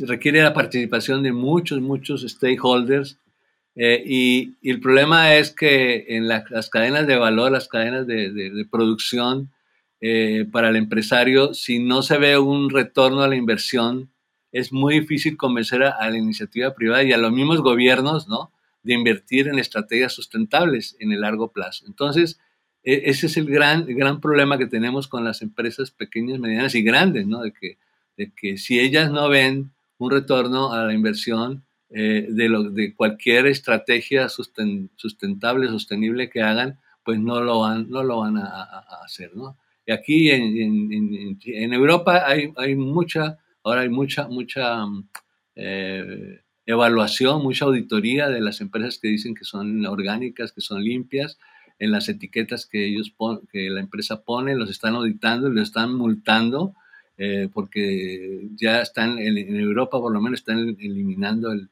requiere 0.00 0.42
la 0.42 0.54
participación 0.54 1.22
de 1.22 1.32
muchos, 1.32 1.80
muchos 1.80 2.22
stakeholders. 2.22 3.18
Eh, 3.74 4.02
y, 4.06 4.54
el 4.62 4.80
problema 4.80 5.34
es 5.34 5.50
que 5.50 6.06
en 6.08 6.28
las 6.28 6.70
cadenas 6.70 7.06
de 7.06 7.16
valor, 7.16 7.52
las 7.52 7.68
cadenas 7.68 8.06
de, 8.06 8.66
producción, 8.70 9.50
eh, 10.00 10.46
para 10.50 10.68
el 10.68 10.76
empresario, 10.76 11.54
si 11.54 11.78
no 11.78 12.02
se 12.02 12.18
ve 12.18 12.38
un 12.38 12.70
retorno 12.70 13.22
a 13.22 13.28
la 13.28 13.36
inversión, 13.36 14.10
es 14.52 14.72
muy 14.72 15.00
difícil 15.00 15.36
convencer 15.36 15.82
a, 15.82 16.10
la 16.10 16.16
iniciativa 16.16 16.74
privada 16.74 17.02
y 17.02 17.12
a 17.12 17.18
los 17.18 17.32
mismos 17.32 17.60
gobiernos, 17.60 18.28
¿no? 18.28 18.52
De 18.82 18.94
invertir 18.94 19.48
en 19.48 19.58
estrategias 19.58 20.12
sustentables 20.12 20.96
en 21.00 21.12
el 21.12 21.20
largo 21.20 21.52
plazo. 21.52 21.84
Entonces, 21.86 22.38
e, 22.82 23.02
ese 23.10 23.26
es 23.26 23.36
el 23.36 23.46
gran, 23.46 23.86
gran 23.86 24.20
problema 24.20 24.58
que 24.58 24.66
tenemos 24.66 25.08
con 25.08 25.24
las 25.24 25.42
empresas 25.42 25.90
pequeñas, 25.90 26.38
medianas 26.38 26.74
y 26.74 26.82
grandes, 26.82 27.26
¿no? 27.26 27.42
De 27.42 27.52
que, 27.52 27.78
de 28.16 28.32
que 28.34 28.56
si 28.56 28.80
ellas 28.80 29.10
no 29.10 29.28
ven 29.28 29.72
un 29.98 30.10
retorno 30.10 30.72
a 30.72 30.84
la 30.84 30.94
inversión 30.94 31.64
eh, 31.90 32.26
de, 32.28 32.48
lo, 32.48 32.64
de 32.64 32.94
cualquier 32.94 33.46
estrategia 33.46 34.28
sustentable, 34.28 35.68
sostenible 35.68 36.28
que 36.28 36.42
hagan, 36.42 36.78
pues 37.04 37.20
no 37.20 37.40
lo 37.40 37.60
van, 37.60 37.88
no 37.88 38.02
lo 38.02 38.18
van 38.20 38.36
a, 38.38 38.84
hacer, 39.04 39.36
¿no? 39.36 39.56
Y 39.86 39.92
aquí 39.92 40.30
en, 40.30 41.38
en, 41.44 41.72
Europa 41.72 42.24
hay, 42.26 42.52
hay, 42.56 42.74
mucha, 42.74 43.38
ahora 43.62 43.82
hay 43.82 43.88
mucha, 43.88 44.26
mucha 44.26 44.84
eh, 45.54 46.40
evaluación, 46.66 47.40
mucha 47.42 47.66
auditoría 47.66 48.28
de 48.28 48.40
las 48.40 48.60
empresas 48.60 48.98
que 48.98 49.06
dicen 49.06 49.36
que 49.36 49.44
son 49.44 49.86
orgánicas, 49.86 50.50
que 50.50 50.60
son 50.60 50.82
limpias, 50.82 51.38
en 51.78 51.92
las 51.92 52.08
etiquetas 52.08 52.66
que 52.66 52.86
ellos 52.86 53.14
que 53.52 53.70
la 53.70 53.80
empresa 53.80 54.22
pone, 54.22 54.56
los 54.56 54.70
están 54.70 54.94
auditando 54.94 55.48
los 55.50 55.68
están 55.68 55.94
multando 55.94 56.74
eh, 57.18 57.48
porque 57.52 58.48
ya 58.56 58.82
están 58.82 59.18
en, 59.18 59.56
Europa 59.56 59.98
por 59.98 60.12
lo 60.12 60.20
menos 60.20 60.40
están 60.40 60.58
eliminando 60.78 61.50
el, 61.52 61.70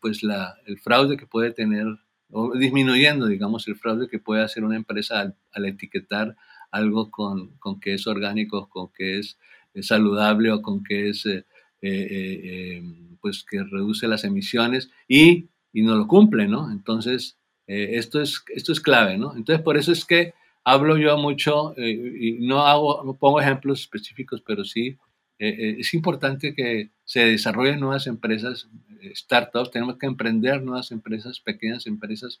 pues 0.00 0.22
la, 0.22 0.56
el 0.66 0.78
fraude 0.78 1.16
que 1.16 1.26
puede 1.26 1.52
tener 1.52 1.86
o 2.32 2.56
disminuyendo, 2.56 3.26
digamos, 3.26 3.68
el 3.68 3.76
fraude 3.76 4.08
que 4.08 4.18
puede 4.18 4.42
hacer 4.42 4.64
una 4.64 4.76
empresa 4.76 5.34
al, 5.52 5.64
etiquetar 5.66 6.34
algo 6.70 7.10
con, 7.10 7.56
con, 7.58 7.78
que 7.78 7.94
es 7.94 8.06
orgánico, 8.06 8.68
con 8.70 8.90
que 8.92 9.18
es, 9.18 9.38
saludable 9.80 10.50
o 10.50 10.62
con 10.62 10.82
que 10.82 11.10
es, 11.10 11.26
eh, 11.26 11.44
eh, 11.82 12.82
pues 13.20 13.44
que 13.44 13.62
reduce 13.62 14.08
las 14.08 14.24
emisiones 14.24 14.90
y, 15.08 15.48
y, 15.72 15.82
no 15.82 15.94
lo 15.96 16.06
cumple, 16.06 16.48
¿no? 16.48 16.70
Entonces, 16.70 17.36
esto, 17.66 18.20
es, 18.20 18.42
esto 18.54 18.72
es 18.72 18.80
clave, 18.80 19.16
¿no? 19.18 19.34
Entonces, 19.36 19.62
por 19.62 19.76
eso 19.76 19.92
es 19.92 20.04
que 20.04 20.34
hablo 20.64 20.96
yo 20.96 21.16
mucho, 21.18 21.74
eh, 21.76 22.16
y 22.20 22.32
no, 22.46 22.66
hago, 22.66 23.02
no 23.04 23.14
pongo 23.14 23.40
ejemplos 23.40 23.80
específicos, 23.80 24.42
pero 24.46 24.64
sí 24.64 24.96
eh, 25.38 25.48
eh, 25.48 25.76
es 25.80 25.92
importante 25.94 26.54
que 26.54 26.90
se 27.04 27.24
desarrollen 27.24 27.80
nuevas 27.80 28.06
empresas, 28.06 28.68
startups, 29.14 29.72
tenemos 29.72 29.98
que 29.98 30.06
emprender 30.06 30.62
nuevas 30.62 30.92
empresas, 30.92 31.40
pequeñas 31.40 31.86
empresas, 31.86 32.40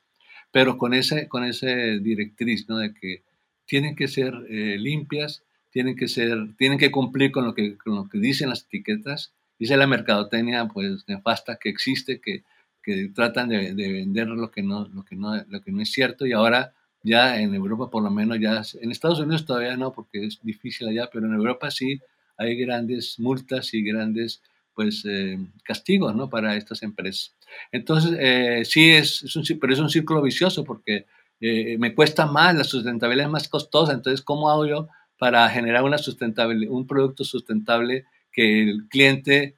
pero 0.52 0.78
con 0.78 0.94
ese, 0.94 1.28
con 1.28 1.44
ese 1.44 1.98
directriz, 1.98 2.68
¿no? 2.68 2.78
De 2.78 2.94
que 2.94 3.22
tienen 3.66 3.96
que 3.96 4.06
ser 4.06 4.32
limpias, 4.34 5.42
tienen 5.70 5.96
que 5.96 6.06
ser, 6.06 6.54
tienen 6.58 6.78
que 6.78 6.92
cumplir 6.92 7.32
con 7.32 7.44
lo 7.44 7.54
que, 7.54 7.76
con 7.78 7.96
lo 7.96 8.08
que 8.08 8.18
dicen 8.18 8.50
las 8.50 8.64
etiquetas. 8.64 9.32
Dice 9.58 9.76
la 9.76 9.86
mercadotecnia, 9.86 10.68
pues, 10.68 11.04
nefasta 11.08 11.56
que 11.56 11.70
existe, 11.70 12.20
que, 12.20 12.44
que 12.82 13.10
tratan 13.14 13.48
de, 13.48 13.74
de, 13.74 13.92
vender 13.92 14.28
lo 14.28 14.50
que, 14.50 14.62
no, 14.62 14.86
lo, 14.92 15.04
que 15.04 15.16
no, 15.16 15.42
lo 15.48 15.62
que 15.62 15.72
no 15.72 15.82
es 15.82 15.90
cierto 15.90 16.26
y 16.26 16.32
ahora 16.32 16.74
ya 17.02 17.40
en 17.40 17.54
Europa 17.54 17.90
por 17.90 18.02
lo 18.02 18.10
menos 18.10 18.38
ya, 18.40 18.62
en 18.80 18.90
Estados 18.90 19.20
Unidos 19.20 19.44
todavía 19.44 19.76
no 19.76 19.92
porque 19.92 20.26
es 20.26 20.40
difícil 20.42 20.88
allá, 20.88 21.08
pero 21.12 21.26
en 21.26 21.34
Europa 21.34 21.70
sí 21.70 22.00
hay 22.36 22.56
grandes 22.56 23.18
multas 23.18 23.74
y 23.74 23.82
grandes 23.82 24.42
pues 24.74 25.04
eh, 25.06 25.38
castigos 25.64 26.14
¿no? 26.14 26.30
para 26.30 26.56
estas 26.56 26.82
empresas. 26.82 27.34
Entonces, 27.70 28.16
eh, 28.18 28.62
sí, 28.64 28.90
es, 28.90 29.22
es, 29.22 29.36
un, 29.36 29.44
pero 29.60 29.72
es 29.72 29.78
un 29.78 29.90
círculo 29.90 30.22
vicioso 30.22 30.64
porque 30.64 31.06
eh, 31.40 31.76
me 31.78 31.94
cuesta 31.94 32.26
más, 32.26 32.54
la 32.54 32.64
sustentabilidad 32.64 33.26
es 33.26 33.32
más 33.32 33.48
costosa, 33.48 33.92
entonces, 33.92 34.22
¿cómo 34.22 34.50
hago 34.50 34.66
yo 34.66 34.88
para 35.18 35.48
generar 35.50 35.84
una 35.84 35.98
sustentable, 35.98 36.68
un 36.68 36.86
producto 36.86 37.24
sustentable 37.24 38.06
que 38.32 38.62
el 38.62 38.88
cliente 38.88 39.56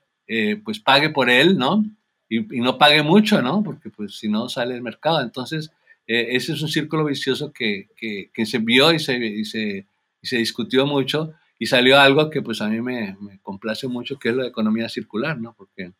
pues 0.64 0.80
pague 0.80 1.11
por 1.11 1.28
él, 1.28 1.59
¿no? 1.59 1.85
Y, 2.30 2.57
y, 2.57 2.61
no 2.61 2.78
pague 2.78 3.02
mucho, 3.02 3.42
¿no? 3.42 3.62
Porque 3.62 3.90
pues 3.90 4.16
si 4.18 4.28
no 4.28 4.48
sale 4.48 4.74
el 4.74 4.80
mercado. 4.80 5.20
Entonces, 5.20 5.70
eh, 6.07 6.37
ese 6.37 6.53
es 6.53 6.62
un 6.62 6.69
círculo 6.69 7.05
vicioso 7.05 7.53
que, 7.53 7.88
que, 7.97 8.47
se 8.47 8.59
vio 8.59 8.93
y 8.93 8.99
se, 8.99 9.17
y 9.17 9.45
se, 9.45 9.87
y, 10.21 10.27
se, 10.27 10.37
discutió 10.37 10.87
mucho 10.87 11.33
y 11.59 11.67
salió 11.67 11.99
algo 11.99 12.29
que 12.29 12.43
pues 12.43 12.61
a 12.61 12.69
mí 12.69 12.81
me, 12.83 13.17
me, 13.21 13.38
complace 13.40 13.88
mucho, 13.88 14.19
que 14.19 14.31
es 14.31 14.37
la 14.37 14.47
economía 14.47 14.88
circular, 14.88 15.40
¿no? 15.40 15.55
Porque 15.57 15.93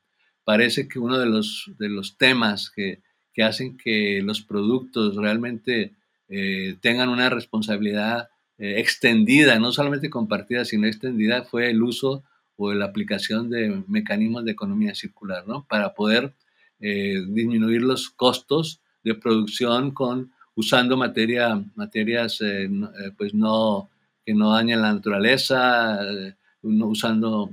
parece 0.45 0.89
que 0.89 0.99
uno 0.99 1.19
de 1.19 1.27
los, 1.27 1.71
de 1.79 1.89
los 1.89 2.19
temas 2.19 2.71
que, 2.71 3.01
que 3.33 3.45
hacen 3.45 3.79
que 3.79 4.21
los 4.23 4.43
productos 4.43 5.17
realmente 5.17 5.95
eh, 6.29 6.77
tengan 6.83 7.09
una 7.09 7.31
responsabilidad 7.31 8.29
eh, 8.59 8.81
extendida, 8.81 9.59
no 9.59 9.73
solamente 9.73 10.11
compartida, 10.11 10.67
sino 10.67 10.87
extendida, 10.87 11.45
fue 11.45 11.71
el 11.71 11.83
uso 11.83 12.25
o 12.57 12.75
la 12.75 12.85
aplicación 12.85 13.49
de 13.49 13.83
mecanismos 13.89 14.45
de 14.45 14.53
economía 14.53 14.95
circular, 14.95 15.47
¿no? 15.47 15.67
Para 15.67 15.95
poder 15.95 16.35
disminuir 16.79 17.81
los 17.81 18.11
costos 18.11 18.83
de 19.05 19.15
producción 19.15 19.93
con 19.93 20.33
usando 20.55 20.97
materia, 20.97 21.63
materias 21.75 22.41
eh, 22.41 22.65
eh, 22.65 23.11
pues 23.17 23.35
no, 23.35 23.91
que 24.25 24.35
no 24.35 24.53
dañen 24.53 24.83
la 24.83 24.93
naturaleza, 24.93 25.99
eh, 26.03 26.35
usando, 26.63 27.51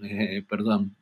perdón, 0.47 0.95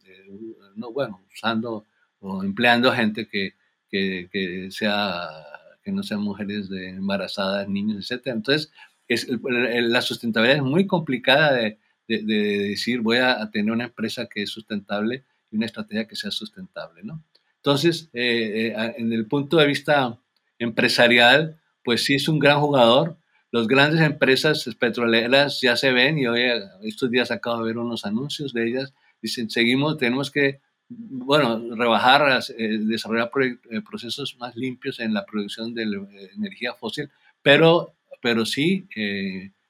no, 0.76 0.92
bueno, 0.92 1.22
usando 1.32 1.86
o 2.22 2.44
empleando 2.44 2.92
gente 2.92 3.28
que, 3.28 3.54
que, 3.90 4.70
sea, 4.72 5.28
que 5.84 5.92
no 5.92 6.02
sean 6.02 6.22
mujeres 6.22 6.70
de 6.70 6.90
embarazadas, 6.90 7.70
niños, 7.70 8.10
etc. 8.10 8.28
Entonces, 8.28 8.72
es, 9.08 9.28
la 9.30 10.02
sustentabilidad 10.02 10.58
es 10.58 10.64
muy 10.64 10.88
complicada 10.88 11.54
de, 11.54 11.78
de, 12.08 12.24
decir 12.24 13.02
voy 13.02 13.18
a, 13.18 13.48
tener 13.52 13.72
una 13.72 13.86
empresa 13.86 14.26
que 14.26 14.42
es 14.44 14.50
sustentable 14.50 15.24
y 15.52 15.58
una 15.58 15.68
estrategia 15.68 16.08
que 16.08 16.16
sea 16.16 16.32
sustentable, 16.32 17.04
¿no? 17.04 17.24
Entonces, 17.58 18.10
en 18.14 19.14
el 19.14 19.28
punto 19.28 19.58
de 19.58 19.68
vista 19.68 20.18
empresarial, 20.60 21.60
pues 21.84 22.04
sí 22.04 22.16
es 22.16 22.28
un 22.28 22.38
gran 22.38 22.60
jugador. 22.60 23.18
Las 23.52 23.68
grandes 23.68 24.02
empresas 24.02 24.70
petroleras 24.80 25.60
ya 25.62 25.76
se 25.76 25.92
ven 25.92 26.20
y 26.20 26.28
hoy 26.28 26.44
estos 26.84 27.10
días 27.10 27.32
acabo 27.32 27.60
de 27.60 27.70
ver 27.70 27.78
unos 27.80 28.06
anuncios 28.06 28.54
de 28.54 28.68
ellas. 28.68 28.94
Dicen, 29.22 29.50
seguimos, 29.50 29.98
tenemos 29.98 30.30
que 30.30 30.60
bueno, 30.90 31.76
rebajar, 31.76 32.44
desarrollar 32.58 33.30
procesos 33.88 34.36
más 34.40 34.56
limpios 34.56 35.00
en 35.00 35.14
la 35.14 35.26
producción 35.26 35.74
de 35.74 35.84
energía 36.36 36.74
fósil, 36.74 37.10
pero, 37.44 37.94
pero 38.22 38.46
sí 38.46 38.88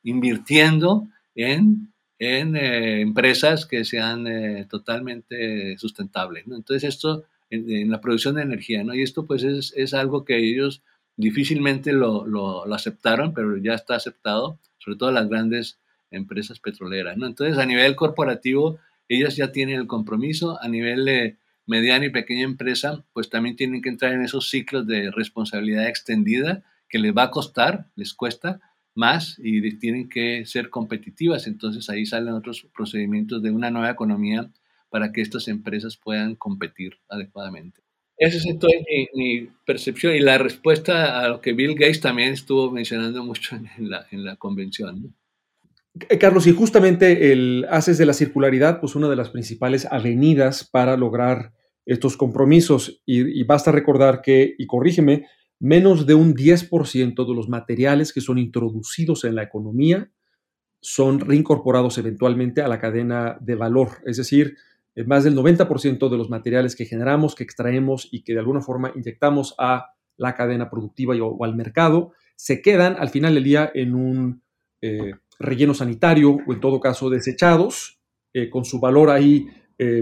invirtiendo 0.03 1.07
en, 1.35 1.93
en 2.19 2.55
empresas 2.55 3.65
que 3.65 3.83
sean 3.83 4.67
totalmente 4.69 5.77
sustentables. 5.77 6.45
Entonces, 6.47 6.85
esto 6.85 7.25
en, 7.49 7.89
la 7.89 8.01
producción 8.01 8.35
de 8.35 8.43
energía, 8.43 8.83
¿no? 8.83 8.93
Y 8.93 9.01
esto 9.01 9.25
pues 9.25 9.43
es, 9.43 9.73
es 9.75 9.93
algo 9.93 10.25
que 10.25 10.37
ellos 10.37 10.83
difícilmente 11.17 11.91
lo, 11.91 12.25
lo, 12.25 12.73
aceptaron, 12.73 13.33
pero 13.33 13.57
ya 13.57 13.73
está 13.73 13.95
aceptado, 13.95 14.59
sobre 14.77 14.97
todo 14.97 15.11
las 15.11 15.27
grandes 15.27 15.79
empresas 16.11 16.59
petroleras, 16.59 17.17
¿no? 17.17 17.27
Entonces, 17.27 17.57
a 17.57 17.65
nivel 17.65 17.95
corporativo, 17.95 18.79
ellas 19.07 19.35
ya 19.35 19.51
tienen 19.51 19.79
el 19.79 19.87
compromiso, 19.87 20.61
a 20.61 20.67
nivel 20.67 21.05
de 21.05 21.37
mediana 21.65 22.05
y 22.05 22.09
pequeña 22.09 22.43
empresa, 22.43 23.03
pues 23.13 23.29
también 23.29 23.55
tienen 23.55 23.81
que 23.81 23.89
entrar 23.89 24.13
en 24.13 24.23
esos 24.23 24.49
ciclos 24.49 24.87
de 24.87 25.11
responsabilidad 25.11 25.87
extendida 25.87 26.63
que 26.87 26.99
les 26.99 27.15
va 27.15 27.23
a 27.23 27.31
costar, 27.31 27.85
les 27.95 28.13
cuesta 28.13 28.59
más 28.95 29.37
y 29.37 29.77
tienen 29.77 30.09
que 30.09 30.45
ser 30.45 30.69
competitivas. 30.69 31.47
Entonces 31.47 31.89
ahí 31.89 32.05
salen 32.05 32.33
otros 32.33 32.67
procedimientos 32.75 33.43
de 33.43 33.51
una 33.51 33.69
nueva 33.69 33.91
economía 33.91 34.49
para 34.89 35.11
que 35.11 35.21
estas 35.21 35.47
empresas 35.47 35.97
puedan 35.97 36.35
competir 36.35 36.97
adecuadamente. 37.07 37.81
Esa 38.17 38.37
es 38.37 38.45
entonces 38.45 38.81
mi, 39.13 39.47
percepción 39.65 40.13
y 40.13 40.19
la 40.19 40.37
respuesta 40.37 41.21
a 41.21 41.29
lo 41.29 41.39
que 41.39 41.53
Bill 41.53 41.75
Gates 41.75 42.01
también 42.01 42.33
estuvo 42.33 42.69
mencionando 42.69 43.23
mucho 43.23 43.55
en 43.55 43.89
la, 43.89 44.05
en 44.11 44.25
la 44.25 44.35
convención. 44.35 45.15
Eh, 46.09 46.17
Carlos, 46.17 46.45
y 46.45 46.51
justamente 46.51 47.31
el 47.31 47.65
haces 47.69 47.97
de 47.97 48.05
la 48.05 48.13
circularidad, 48.13 48.81
pues 48.81 48.95
una 48.95 49.07
de 49.07 49.15
las 49.15 49.29
principales 49.29 49.87
avenidas 49.89 50.67
para 50.69 50.97
lograr 50.97 51.53
estos 51.85 52.17
compromisos. 52.17 53.01
Y, 53.05 53.39
y 53.39 53.43
basta 53.43 53.71
recordar 53.71 54.21
que, 54.21 54.53
y 54.57 54.67
corrígeme, 54.67 55.27
menos 55.59 56.05
de 56.05 56.13
un 56.13 56.35
10% 56.35 57.25
de 57.25 57.35
los 57.35 57.47
materiales 57.47 58.11
que 58.11 58.21
son 58.21 58.37
introducidos 58.37 59.23
en 59.23 59.35
la 59.35 59.43
economía 59.43 60.11
son 60.81 61.19
reincorporados 61.19 61.97
eventualmente 61.97 62.61
a 62.61 62.67
la 62.67 62.79
cadena 62.79 63.37
de 63.41 63.55
valor. 63.55 63.97
Es 64.05 64.17
decir, 64.17 64.57
más 65.07 65.23
del 65.23 65.35
90% 65.35 66.09
de 66.09 66.17
los 66.17 66.29
materiales 66.29 66.75
que 66.75 66.85
generamos, 66.85 67.35
que 67.35 67.43
extraemos 67.43 68.07
y 68.11 68.23
que 68.23 68.33
de 68.33 68.39
alguna 68.39 68.61
forma 68.61 68.91
inyectamos 68.95 69.55
a 69.57 69.93
la 70.17 70.35
cadena 70.35 70.69
productiva 70.69 71.15
o, 71.15 71.43
al 71.43 71.55
mercado, 71.55 72.11
se 72.35 72.61
quedan 72.61 72.95
al 72.99 73.09
final 73.09 73.33
del 73.33 73.43
día 73.43 73.71
en 73.73 73.95
un 73.95 74.43
eh, 74.81 75.13
relleno 75.39 75.73
sanitario 75.73 76.37
o 76.45 76.53
en 76.53 76.59
todo 76.59 76.79
caso 76.79 77.09
desechados, 77.09 77.99
eh, 78.33 78.49
con 78.49 78.65
su 78.65 78.79
valor 78.79 79.09
ahí 79.09 79.47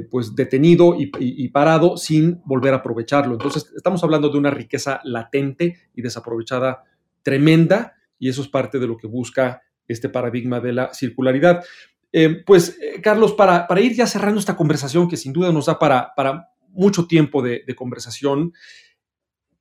pues 0.09 0.35
detenido 0.35 0.95
y, 0.97 1.49
parado 1.49 1.97
sin 1.97 2.41
volver 2.45 2.73
a 2.73 2.77
aprovecharlo. 2.77 3.33
Entonces 3.33 3.71
estamos 3.75 4.03
hablando 4.03 4.29
de 4.29 4.39
una 4.39 4.49
riqueza 4.49 4.99
latente 5.03 5.77
y 5.93 6.01
desaprovechada 6.01 6.83
tremenda 7.21 7.93
y 8.17 8.29
eso 8.29 8.41
es 8.41 8.47
parte 8.47 8.79
de 8.79 8.87
lo 8.87 8.97
que 8.97 9.05
busca 9.05 9.61
este 9.87 10.09
paradigma 10.09 10.59
de 10.59 10.73
la 10.73 10.93
circularidad. 10.93 11.63
Eh, 12.11 12.43
pues, 12.45 12.77
eh, 12.81 13.01
Carlos, 13.01 13.33
para, 13.33 13.67
ir 13.81 13.93
ya 13.93 14.07
cerrando 14.07 14.39
esta 14.39 14.55
conversación, 14.55 15.07
que 15.07 15.17
sin 15.17 15.33
duda 15.33 15.51
nos 15.51 15.65
da 15.65 15.77
para, 15.77 16.13
para 16.15 16.49
mucho 16.69 17.07
tiempo 17.07 17.41
de, 17.41 17.63
conversación, 17.75 18.53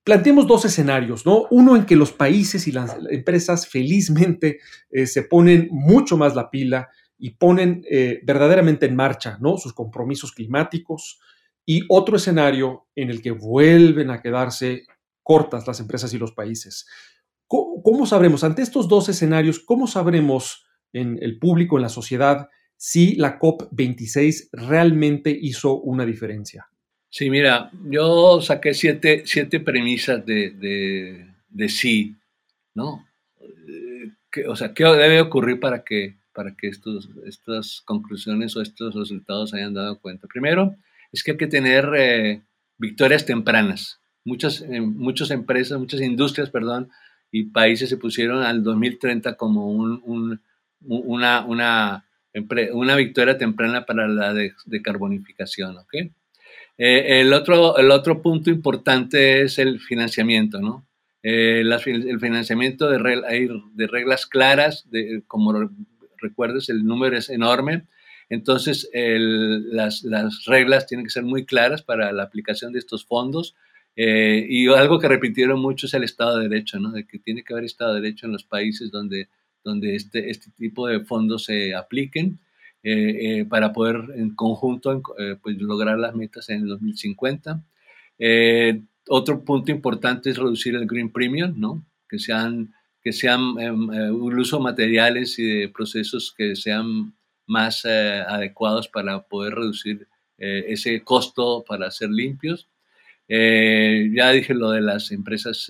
planteemos 0.04 0.46
dos 0.46 0.64
escenarios, 0.64 1.26
¿no? 1.26 1.46
Uno 1.50 1.76
en 1.76 1.84
que 1.84 1.96
los 1.96 2.12
países 2.12 2.68
y 2.68 2.72
las 2.72 2.96
empresas 3.10 3.66
felizmente 3.66 4.60
eh, 4.90 5.06
se 5.06 5.22
ponen 5.22 5.68
mucho 5.70 6.16
más 6.16 6.34
la 6.34 6.50
pila 6.50 6.88
y 7.18 7.30
ponen 7.30 7.82
verdaderamente 8.24 8.84
en 8.84 8.94
marcha, 8.94 9.38
¿no? 9.40 9.56
Sus 9.56 9.72
compromisos 9.72 10.32
climáticos. 10.32 11.18
Y 11.64 11.82
otro 11.88 12.18
escenario 12.18 12.88
en 12.94 13.08
el 13.08 13.22
que 13.22 13.30
vuelven 13.30 14.10
a 14.10 14.20
quedarse 14.20 14.84
cortas 15.22 15.66
las 15.66 15.80
empresas 15.80 16.12
y 16.12 16.18
los 16.18 16.32
países. 16.32 16.86
cómo 17.48 18.04
sabremos, 18.04 18.44
ante 18.44 18.60
estos 18.60 18.86
dos 18.86 19.08
escenarios, 19.08 19.58
cómo 19.60 19.86
sabremos 19.86 20.66
en 20.96 21.18
el 21.20 21.38
público, 21.38 21.76
en 21.76 21.82
la 21.82 21.88
sociedad, 21.88 22.48
si 22.76 23.16
la 23.16 23.38
COP26 23.38 24.48
realmente 24.52 25.30
hizo 25.30 25.78
una 25.80 26.04
diferencia? 26.04 26.68
Sí, 27.10 27.30
mira, 27.30 27.70
yo 27.84 28.40
saqué 28.40 28.74
siete, 28.74 29.22
siete 29.24 29.60
premisas 29.60 30.24
de, 30.26 31.30
de, 31.48 31.68
sí, 31.68 32.14
¿no? 32.74 33.06
Eh, 33.40 34.46
o 34.48 34.56
sea, 34.56 34.74
¿qué 34.74 34.84
debe 34.84 35.20
ocurrir 35.20 35.60
para 35.60 35.82
que, 35.82 36.16
para 36.34 36.54
que 36.54 36.68
estos, 36.68 37.08
estas 37.26 37.80
conclusiones 37.82 38.56
o 38.56 38.62
estos 38.62 38.94
resultados 38.94 39.54
hayan 39.54 39.74
dado 39.74 39.98
cuenta? 39.98 40.26
Primero, 40.26 40.76
es 41.12 41.22
que 41.22 41.32
hay 41.32 41.36
que 41.38 41.46
tener 41.46 41.90
eh, 41.96 42.42
victorias 42.76 43.24
tempranas. 43.24 44.00
Muchas, 44.24 44.60
eh, 44.62 44.80
muchas 44.80 45.30
empresas, 45.30 45.78
muchas 45.78 46.00
industrias, 46.00 46.50
perdón, 46.50 46.90
y 47.30 47.44
países 47.44 47.88
se 47.88 47.96
pusieron 47.96 48.42
al 48.42 48.62
2030 48.62 49.36
como 49.36 49.70
un 49.70 50.40
una, 50.82 51.44
una, 51.44 52.04
una 52.72 52.96
victoria 52.96 53.38
temprana 53.38 53.84
para 53.84 54.08
la 54.08 54.34
decarbonificación. 54.66 55.78
¿okay? 55.78 56.12
Eh, 56.78 57.20
el, 57.20 57.32
otro, 57.32 57.78
el 57.78 57.90
otro 57.90 58.22
punto 58.22 58.50
importante 58.50 59.42
es 59.42 59.58
el 59.58 59.80
financiamiento, 59.80 60.60
¿no? 60.60 60.86
Eh, 61.22 61.62
el 61.62 62.20
financiamiento 62.20 62.88
de, 62.88 62.98
de 63.74 63.86
reglas 63.86 64.26
claras, 64.26 64.88
de, 64.90 65.22
como 65.26 65.70
recuerdes, 66.18 66.68
el 66.68 66.84
número 66.84 67.16
es 67.16 67.30
enorme. 67.30 67.84
Entonces, 68.28 68.88
las, 68.92 70.02
las, 70.02 70.44
reglas 70.46 70.86
tienen 70.86 71.06
que 71.06 71.10
ser 71.10 71.22
muy 71.22 71.44
claras 71.44 71.82
para 71.82 72.12
la 72.12 72.24
aplicación 72.24 72.72
de 72.72 72.78
estos 72.78 73.04
fondos. 73.04 73.54
Eh, 73.96 74.46
y 74.48 74.68
algo 74.68 74.98
que 74.98 75.08
repitieron 75.08 75.58
mucho 75.60 75.86
es 75.86 75.94
el 75.94 76.04
Estado 76.04 76.38
de 76.38 76.48
Derecho, 76.48 76.78
¿no? 76.78 76.92
De 76.92 77.06
que 77.06 77.18
tiene 77.18 77.42
que 77.42 77.54
haber 77.54 77.64
Estado 77.64 77.94
de 77.94 78.02
Derecho 78.02 78.26
en 78.26 78.32
los 78.32 78.44
países 78.44 78.90
donde 78.90 79.28
donde 79.66 79.96
este, 79.96 80.30
este 80.30 80.50
tipo 80.52 80.86
de 80.86 81.00
fondos 81.00 81.44
se 81.44 81.74
apliquen 81.74 82.38
eh, 82.84 83.40
eh, 83.40 83.44
para 83.44 83.72
poder 83.72 83.96
en 84.14 84.36
conjunto 84.36 85.02
eh, 85.18 85.36
pues 85.42 85.56
lograr 85.58 85.98
las 85.98 86.14
metas 86.14 86.48
en 86.50 86.62
el 86.62 86.68
2050. 86.68 87.60
otro 89.08 89.44
punto 89.44 89.72
importante 89.72 90.30
es 90.30 90.36
reducir 90.38 90.76
el 90.76 90.86
green 90.86 91.10
premium, 91.10 91.52
¿no? 91.56 91.84
que 92.08 92.20
sean, 92.20 92.72
que 93.02 93.12
sean 93.12 93.40
un 93.58 94.38
uso 94.38 94.58
de 94.58 94.62
materiales 94.62 95.36
y 95.40 95.44
de 95.44 95.68
procesos 95.68 96.32
que 96.36 96.54
sean 96.54 97.12
más 97.46 97.84
adecuados 97.84 98.86
para 98.86 99.20
poder 99.22 99.54
reducir 99.54 100.06
ese 100.38 101.02
costo 101.02 101.64
para 101.66 101.90
ser 101.90 102.10
limpios. 102.10 102.68
ya 103.28 104.30
dije 104.30 104.54
lo 104.54 104.70
de 104.70 104.82
las 104.82 105.10
empresas, 105.10 105.68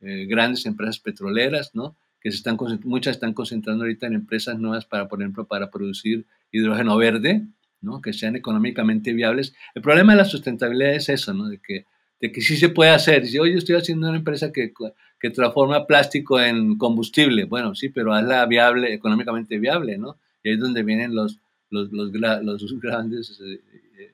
grandes 0.00 0.66
empresas 0.66 0.98
petroleras, 0.98 1.72
¿no? 1.74 1.96
Que 2.22 2.30
se 2.30 2.36
están, 2.36 2.56
muchas 2.84 3.16
están 3.16 3.34
concentrando 3.34 3.84
ahorita 3.84 4.06
en 4.06 4.14
empresas 4.14 4.58
nuevas 4.58 4.86
para, 4.86 5.08
por 5.08 5.20
ejemplo, 5.20 5.44
para 5.44 5.70
producir 5.70 6.24
hidrógeno 6.52 6.96
verde, 6.96 7.42
¿no? 7.80 8.00
que 8.00 8.12
sean 8.12 8.36
económicamente 8.36 9.12
viables. 9.12 9.54
El 9.74 9.82
problema 9.82 10.12
de 10.12 10.18
la 10.18 10.24
sustentabilidad 10.24 10.94
es 10.94 11.08
eso, 11.08 11.34
¿no? 11.34 11.48
de, 11.48 11.58
que, 11.58 11.84
de 12.20 12.30
que 12.30 12.40
sí 12.40 12.56
se 12.56 12.68
puede 12.68 12.90
hacer. 12.90 13.26
Si 13.26 13.38
hoy 13.38 13.54
estoy 13.54 13.74
haciendo 13.74 14.08
una 14.08 14.18
empresa 14.18 14.52
que, 14.52 14.72
que 15.18 15.30
transforma 15.30 15.86
plástico 15.86 16.40
en 16.40 16.78
combustible, 16.78 17.44
bueno, 17.44 17.74
sí, 17.74 17.88
pero 17.88 18.14
hazla 18.14 18.46
viable, 18.46 18.94
económicamente 18.94 19.58
viable, 19.58 19.98
¿no? 19.98 20.16
Y 20.44 20.50
ahí 20.50 20.54
es 20.54 20.60
donde 20.60 20.84
vienen 20.84 21.14
los, 21.14 21.40
los, 21.70 21.90
los, 21.90 22.12
grandes 22.80 23.40
eh, 23.44 23.60
eh, 23.98 24.12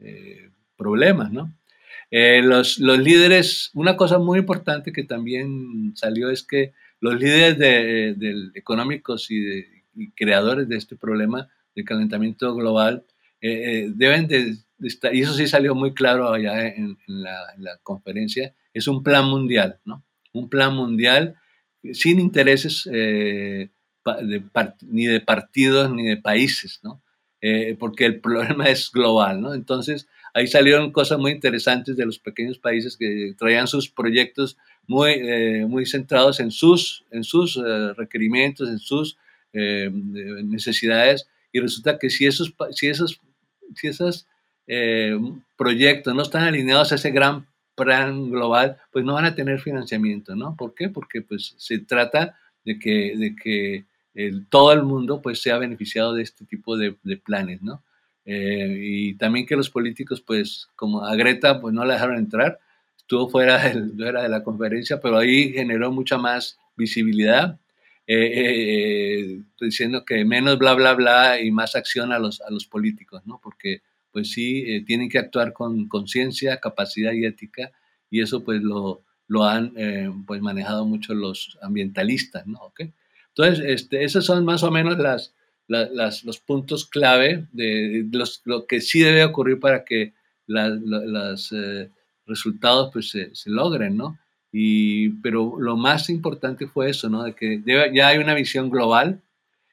eh, 0.00 0.50
problemas, 0.76 1.30
¿no? 1.32 1.52
los, 2.10 2.78
los 2.78 2.98
líderes, 3.00 3.70
una 3.74 3.96
cosa 3.96 4.18
muy 4.18 4.38
importante 4.38 4.92
que 4.92 5.02
también 5.02 5.96
salió 5.96 6.30
es 6.30 6.44
que 6.44 6.72
los 7.04 7.20
líderes 7.20 7.58
de, 7.58 8.50
económicos 8.54 9.30
y, 9.30 9.66
creadores 10.16 10.66
de 10.68 10.76
este 10.76 10.96
problema 10.96 11.48
del 11.74 11.84
calentamiento 11.84 12.54
global 12.54 13.04
eh, 13.42 13.50
eh, 13.52 13.92
deben 13.94 14.26
de, 14.26 14.56
estar, 14.80 15.14
y 15.14 15.20
eso 15.20 15.34
sí 15.34 15.46
salió 15.46 15.74
muy 15.74 15.92
claro 15.92 16.32
allá 16.32 16.66
en, 16.66 16.96
la, 17.06 17.78
conferencia, 17.82 18.54
es 18.72 18.88
un 18.88 19.02
plan 19.02 19.26
mundial, 19.26 19.80
¿no? 19.84 20.02
Un 20.32 20.48
plan 20.48 20.74
mundial 20.74 21.36
sin 21.92 22.18
intereses 22.18 22.88
eh, 22.90 23.68
ni 24.88 25.04
de 25.04 25.20
partidos 25.20 25.92
ni 25.92 26.04
de 26.04 26.16
países, 26.16 26.80
¿no? 26.82 27.02
porque 27.78 28.06
el 28.06 28.20
problema 28.20 28.70
es 28.70 28.90
global, 28.90 29.42
¿no? 29.42 29.52
Entonces, 29.52 30.08
ahí 30.34 30.48
salieron 30.48 30.90
cosas 30.90 31.18
muy 31.18 31.30
interesantes 31.30 31.96
de 31.96 32.04
los 32.04 32.18
pequeños 32.18 32.58
países 32.58 32.96
que 32.96 33.34
traían 33.38 33.68
sus 33.68 33.88
proyectos 33.88 34.58
muy, 34.86 35.12
eh, 35.12 35.64
muy 35.66 35.86
centrados 35.86 36.40
en 36.40 36.50
sus, 36.50 37.04
en 37.10 37.24
sus 37.24 37.56
eh, 37.56 37.94
requerimientos, 37.94 38.68
en 38.68 38.80
sus 38.80 39.16
eh, 39.52 39.88
necesidades, 39.92 41.28
y 41.52 41.60
resulta 41.60 41.98
que 41.98 42.10
si 42.10 42.26
esos, 42.26 42.52
si 42.72 42.88
esos, 42.88 43.20
si 43.76 43.86
esos 43.86 44.26
proyectos 45.56 46.14
no 46.14 46.22
están 46.22 46.42
alineados 46.42 46.90
a 46.90 46.94
ese 46.96 47.10
gran 47.10 47.46
plan 47.76 48.30
global, 48.30 48.78
pues 48.90 49.04
no 49.04 49.14
van 49.14 49.26
a 49.26 49.34
tener 49.34 49.60
financiamiento, 49.60 50.34
¿no? 50.34 50.56
¿Por 50.56 50.74
qué? 50.74 50.88
Porque 50.88 51.20
pues 51.20 51.54
se 51.58 51.78
trata 51.78 52.38
de 52.64 52.78
que, 52.78 53.14
de 53.16 53.36
que 53.36 53.84
todo 54.48 54.72
el 54.72 54.82
mundo 54.82 55.20
pues 55.20 55.42
sea 55.42 55.58
beneficiado 55.58 56.14
de 56.14 56.22
este 56.22 56.46
tipo 56.46 56.78
de 56.78 56.96
planes, 57.24 57.62
¿no? 57.62 57.84
Eh, 58.24 58.78
y 58.80 59.14
también 59.14 59.46
que 59.46 59.56
los 59.56 59.70
políticos, 59.70 60.20
pues, 60.20 60.68
como 60.76 61.04
a 61.04 61.14
Greta, 61.16 61.60
pues 61.60 61.74
no 61.74 61.84
la 61.84 61.94
dejaron 61.94 62.16
entrar, 62.16 62.58
estuvo 62.96 63.28
fuera, 63.28 63.58
fuera 63.96 64.22
de 64.22 64.28
la 64.28 64.42
conferencia, 64.42 65.00
pero 65.00 65.18
ahí 65.18 65.52
generó 65.52 65.92
mucha 65.92 66.18
más 66.18 66.58
visibilidad, 66.76 67.58
eh, 68.06 69.40
diciendo 69.60 70.04
que 70.04 70.24
menos 70.24 70.58
bla, 70.58 70.74
bla, 70.74 70.94
bla 70.94 71.40
y 71.40 71.50
más 71.50 71.76
acción 71.76 72.12
a 72.12 72.18
los, 72.18 72.40
a 72.42 72.50
los 72.50 72.66
políticos, 72.66 73.22
¿no? 73.26 73.40
Porque, 73.42 73.82
pues 74.12 74.30
sí, 74.30 74.84
tienen 74.86 75.08
que 75.08 75.18
actuar 75.18 75.52
con 75.52 75.88
conciencia, 75.88 76.60
capacidad 76.60 77.12
y 77.12 77.24
ética, 77.24 77.72
y 78.10 78.20
eso, 78.20 78.44
pues, 78.44 78.62
lo, 78.62 79.02
lo 79.28 79.44
han 79.44 79.74
pues 80.26 80.40
manejado 80.40 80.86
mucho 80.86 81.14
los 81.14 81.58
ambientalistas, 81.62 82.46
¿no? 82.46 82.58
¿Okay? 82.60 82.92
Entonces, 83.36 83.64
este, 83.66 84.04
esos 84.04 84.24
son 84.24 84.44
más 84.44 84.62
o 84.62 84.70
menos 84.70 84.96
las, 84.98 85.34
los 85.68 86.38
puntos 86.38 86.86
clave 86.86 87.46
de, 87.52 88.06
los, 88.12 88.42
lo 88.44 88.66
que 88.66 88.80
sí 88.80 89.00
debe 89.00 89.24
ocurrir 89.24 89.60
para 89.60 89.84
que 89.84 90.12
los 90.46 91.52
eh, 91.52 91.90
resultados 92.26 92.90
pues, 92.92 93.10
se, 93.10 93.50
logren, 93.50 93.96
¿no? 93.96 94.18
Y, 94.52 95.10
pero 95.20 95.56
lo 95.58 95.76
más 95.76 96.10
importante 96.10 96.66
fue 96.66 96.90
eso, 96.90 97.08
¿no? 97.08 97.24
De 97.24 97.34
que 97.34 97.62
ya 97.92 98.08
hay 98.08 98.18
una 98.18 98.34
visión 98.34 98.70
global 98.70 99.20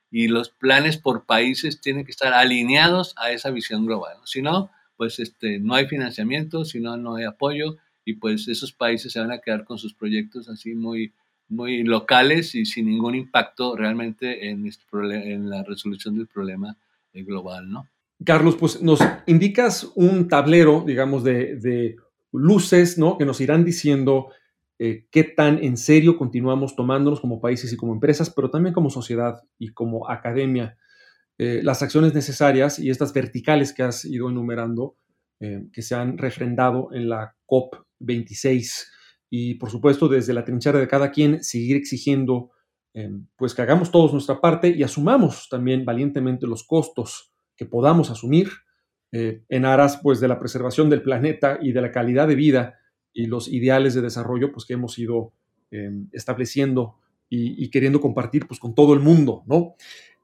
y 0.09 0.27
los 0.27 0.49
planes 0.49 0.97
por 0.97 1.25
países 1.25 1.79
tienen 1.79 2.03
que 2.03 2.11
estar 2.11 2.33
alineados 2.33 3.13
a 3.17 3.31
esa 3.31 3.49
visión 3.49 3.85
global. 3.85 4.17
Si 4.25 4.41
no, 4.41 4.71
pues 4.97 5.19
este, 5.19 5.59
no 5.59 5.73
hay 5.73 5.87
financiamiento, 5.87 6.65
si 6.65 6.79
no, 6.79 6.97
no 6.97 7.15
hay 7.15 7.23
apoyo 7.23 7.77
y 8.03 8.15
pues 8.15 8.47
esos 8.47 8.73
países 8.73 9.13
se 9.13 9.19
van 9.19 9.31
a 9.31 9.39
quedar 9.39 9.63
con 9.63 9.77
sus 9.77 9.93
proyectos 9.93 10.49
así 10.49 10.73
muy, 10.73 11.13
muy 11.51 11.83
locales 11.83 12.55
y 12.55 12.65
sin 12.65 12.87
ningún 12.87 13.13
impacto 13.13 13.75
realmente 13.75 14.49
en, 14.49 14.65
en 14.65 15.49
la 15.49 15.63
resolución 15.63 16.15
del 16.15 16.27
problema 16.27 16.77
eh, 17.13 17.23
global, 17.23 17.69
¿no? 17.69 17.87
Carlos, 18.23 18.55
pues 18.55 18.81
nos 18.81 18.99
indicas 19.25 19.91
un 19.95 20.27
tablero, 20.27 20.83
digamos, 20.85 21.23
de, 21.23 21.95
luces, 22.33 22.97
¿no? 22.97 23.17
Que 23.17 23.25
nos 23.25 23.41
irán 23.41 23.65
diciendo 23.65 24.29
eh, 24.79 25.07
qué 25.11 25.25
tan 25.25 25.61
en 25.61 25.75
serio 25.75 26.17
continuamos 26.17 26.75
tomándonos 26.75 27.19
como 27.19 27.41
países 27.41 27.73
y 27.73 27.77
como 27.77 27.93
empresas, 27.93 28.29
pero 28.29 28.49
también 28.49 28.73
como 28.73 28.89
sociedad 28.89 29.41
y 29.59 29.69
como 29.69 30.09
academia. 30.09 30.77
Eh, 31.37 31.59
las 31.63 31.81
acciones 31.81 32.13
necesarias 32.13 32.79
y 32.79 32.89
estas 32.89 33.11
verticales 33.11 33.73
que 33.73 33.83
has 33.83 34.05
ido 34.05 34.29
enumerando, 34.29 34.95
que 35.73 35.81
se 35.81 35.95
han 35.95 36.19
refrendado 36.19 36.89
en 36.93 37.09
la 37.09 37.35
COP26 37.47 38.85
y 39.33 39.55
por 39.55 39.71
supuesto 39.71 40.09
desde 40.09 40.33
la 40.33 40.43
trinchera 40.43 40.77
de 40.77 40.89
cada 40.89 41.09
quien 41.09 41.41
seguir 41.41 41.77
exigiendo 41.77 42.51
em, 42.93 43.25
pues 43.37 43.55
que 43.55 43.61
hagamos 43.61 43.89
todos 43.89 44.11
nuestra 44.11 44.41
parte 44.41 44.67
y 44.69 44.83
asumamos 44.83 45.47
también 45.49 45.85
valientemente 45.85 46.45
los 46.45 46.65
costos 46.65 47.31
que 47.55 47.65
podamos 47.65 48.11
asumir 48.11 48.49
eh, 49.13 49.41
en 49.47 49.65
aras 49.65 50.01
pues 50.03 50.19
de 50.19 50.27
la 50.27 50.37
preservación 50.37 50.89
del 50.89 51.01
planeta 51.01 51.59
y 51.61 51.71
de 51.71 51.81
la 51.81 51.91
calidad 51.91 52.27
de 52.27 52.35
vida 52.35 52.79
y 53.13 53.27
los 53.27 53.47
ideales 53.47 53.93
de 53.93 54.01
desarrollo 54.01 54.51
pues 54.51 54.65
que 54.65 54.73
hemos 54.73 54.99
ido 54.99 55.31
em, 55.71 56.09
estableciendo 56.11 56.97
y, 57.33 57.69
queriendo 57.69 58.01
compartir 58.01 58.45
pues 58.45 58.59
con 58.59 58.75
todo 58.75 58.93
el 58.93 58.99
mundo, 58.99 59.43
¿no? 59.47 59.75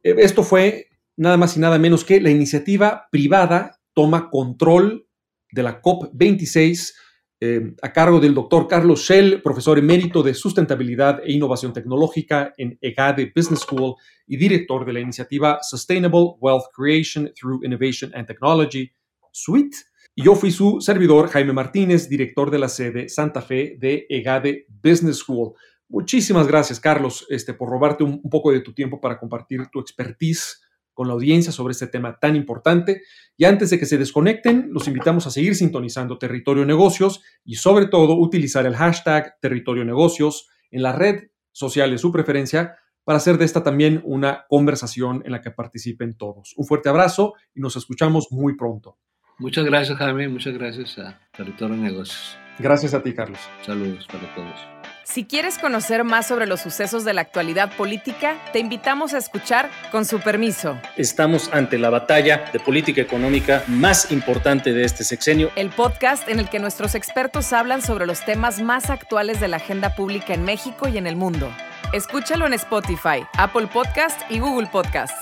Eh, 0.04 0.15
esto 0.17 0.43
fue 0.43 0.89
nada 1.15 1.38
más 1.38 1.56
y 1.56 1.62
nada 1.62 1.80
menos 1.80 2.04
que 2.04 2.20
la 2.20 2.30
iniciativa 2.30 3.08
privada 3.10 3.80
toma 3.93 4.30
control 4.30 5.08
de 5.54 5.63
la 5.63 5.82
COP26 5.82 6.96
eh, 7.39 7.76
a 7.84 7.93
cargo 7.93 8.19
del 8.19 8.34
doctor 8.34 8.67
Carlos 8.67 9.02
Shell, 9.02 9.43
profesor 9.43 9.78
emérito 9.78 10.23
de 10.23 10.34
sustentabilidad 10.34 11.21
e 11.23 11.34
innovación 11.34 11.71
tecnológica 11.71 12.54
en 12.58 12.80
EGADE 12.82 13.32
Business 13.36 13.60
School 13.60 13.95
y 14.26 14.38
director 14.38 14.86
de 14.86 14.93
la 14.93 15.00
iniciativa 15.00 15.60
Sustainable 15.62 16.34
Wealth 16.39 16.65
Creation 16.76 17.32
Through 17.39 17.63
Innovation 17.63 18.12
and 18.15 18.26
Technology, 18.26 18.91
SUITE. 19.32 19.78
Y 20.15 20.23
yo 20.23 20.34
fui 20.34 20.50
su 20.50 20.82
servidor, 20.82 21.30
Jaime 21.30 21.54
Martínez, 21.54 22.10
director 22.10 22.50
de 22.50 22.58
la 22.58 22.69
sede 22.69 23.08
Santa 23.08 23.43
Fe 23.43 23.78
de 23.80 24.08
EGADE 24.10 24.65
Business 24.67 25.17
School. 25.17 25.54
Muchísimas 25.89 26.47
gracias, 26.47 26.80
Carlos, 26.80 27.28
este, 27.30 27.54
por 27.54 27.69
robarte 27.69 28.04
un 28.04 28.21
poco 28.23 28.52
de 28.52 28.62
tu 28.62 28.73
tiempo 28.73 29.00
para 29.00 29.19
compartir 29.19 29.67
tu 29.67 29.80
expertise 29.80 30.66
con 30.97 31.07
la 31.07 31.13
audiencia 31.13 31.51
sobre 31.51 31.73
este 31.73 31.86
tema 31.86 32.17
tan 32.19 32.36
importante. 32.36 33.03
Y 33.38 33.45
antes 33.45 33.69
de 33.69 33.77
que 33.77 33.86
se 33.86 33.99
desconecten, 33.99 34.69
los 34.71 34.88
invitamos 34.88 35.27
a 35.27 35.29
seguir 35.29 35.53
sintonizando 35.53 36.17
Territorio 36.17 36.65
Negocios 36.65 37.21
y 37.45 37.53
sobre 37.53 37.86
todo 37.86 38.17
utilizar 38.17 38.65
el 38.65 38.75
hashtag 38.75 39.38
Territorio 39.39 39.86
Negocios 39.86 40.49
en 40.71 40.81
la 40.81 40.93
red 40.93 41.25
social 41.51 41.91
de 41.91 41.99
su 41.99 42.12
preferencia 42.12 42.77
para 43.03 43.17
hacer 43.17 43.38
de 43.38 43.45
esta 43.45 43.62
también 43.62 44.01
una 44.05 44.45
conversación 44.49 45.21
en 45.23 45.33
la 45.33 45.41
que 45.41 45.51
participen 45.51 46.17
todos. 46.17 46.55
Un 46.57 46.65
fuerte 46.65 46.89
abrazo 46.89 47.36
y 47.53 47.62
nos 47.62 47.75
escuchamos 47.75 48.29
muy 48.31 48.57
pronto. 48.57 48.97
Muchas 49.38 49.65
gracias, 49.65 49.99
Jaime. 49.99 50.27
Muchas 50.27 50.55
gracias 50.55 50.97
a 50.97 51.21
Territorio 51.38 51.77
Negocios. 51.77 52.36
Gracias 52.57 52.95
a 52.95 53.03
ti, 53.03 53.13
Carlos. 53.13 53.39
Saludos 53.63 54.07
para 54.07 54.33
todos. 54.33 54.77
Si 55.10 55.24
quieres 55.24 55.58
conocer 55.58 56.04
más 56.04 56.28
sobre 56.28 56.48
los 56.48 56.60
sucesos 56.60 57.06
de 57.06 57.13
la 57.13 57.22
actualidad 57.22 57.72
política, 57.78 58.36
te 58.52 58.60
invitamos 58.60 59.13
a 59.13 59.17
escuchar 59.17 59.70
Con 59.89 60.04
su 60.04 60.20
permiso. 60.20 60.78
Estamos 60.98 61.50
ante 61.54 61.78
la 61.78 61.89
batalla 61.89 62.50
de 62.52 62.60
política 62.60 63.02
económica 63.02 63.63
más 63.67 64.12
importante 64.12 64.74
de 64.74 64.84
este 64.84 65.06
sexenio. 65.06 65.50
El 65.56 65.70
podcast 65.70 66.28
en 66.28 66.41
el 66.41 66.50
que 66.50 66.60
nuestros 66.60 66.93
expertos 66.93 67.54
hablan 67.54 67.82
sobre 67.82 68.06
los 68.06 68.26
temas 68.26 68.62
más 68.62 68.89
actuales 68.89 69.39
de 69.39 69.48
la 69.48 69.58
agenda 69.58 69.96
pública 69.96 70.34
en 70.34 70.43
México 70.43 70.89
y 70.89 70.98
en 70.98 71.08
el 71.08 71.15
mundo. 71.15 71.50
Escúchalo 71.93 72.46
en 72.46 72.54
Spotify, 72.54 73.26
Apple 73.38 73.67
Podcast 73.67 74.20
y 74.30 74.39
Google 74.39 74.67
Podcast. 74.67 75.17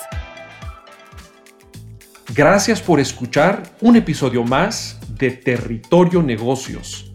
Gracias 2.34 2.82
por 2.82 3.00
escuchar 3.00 3.62
un 3.82 3.98
episodio 3.98 4.44
más 4.44 5.00
de 5.10 5.30
Territorio 5.30 6.24
Negocios 6.24 7.15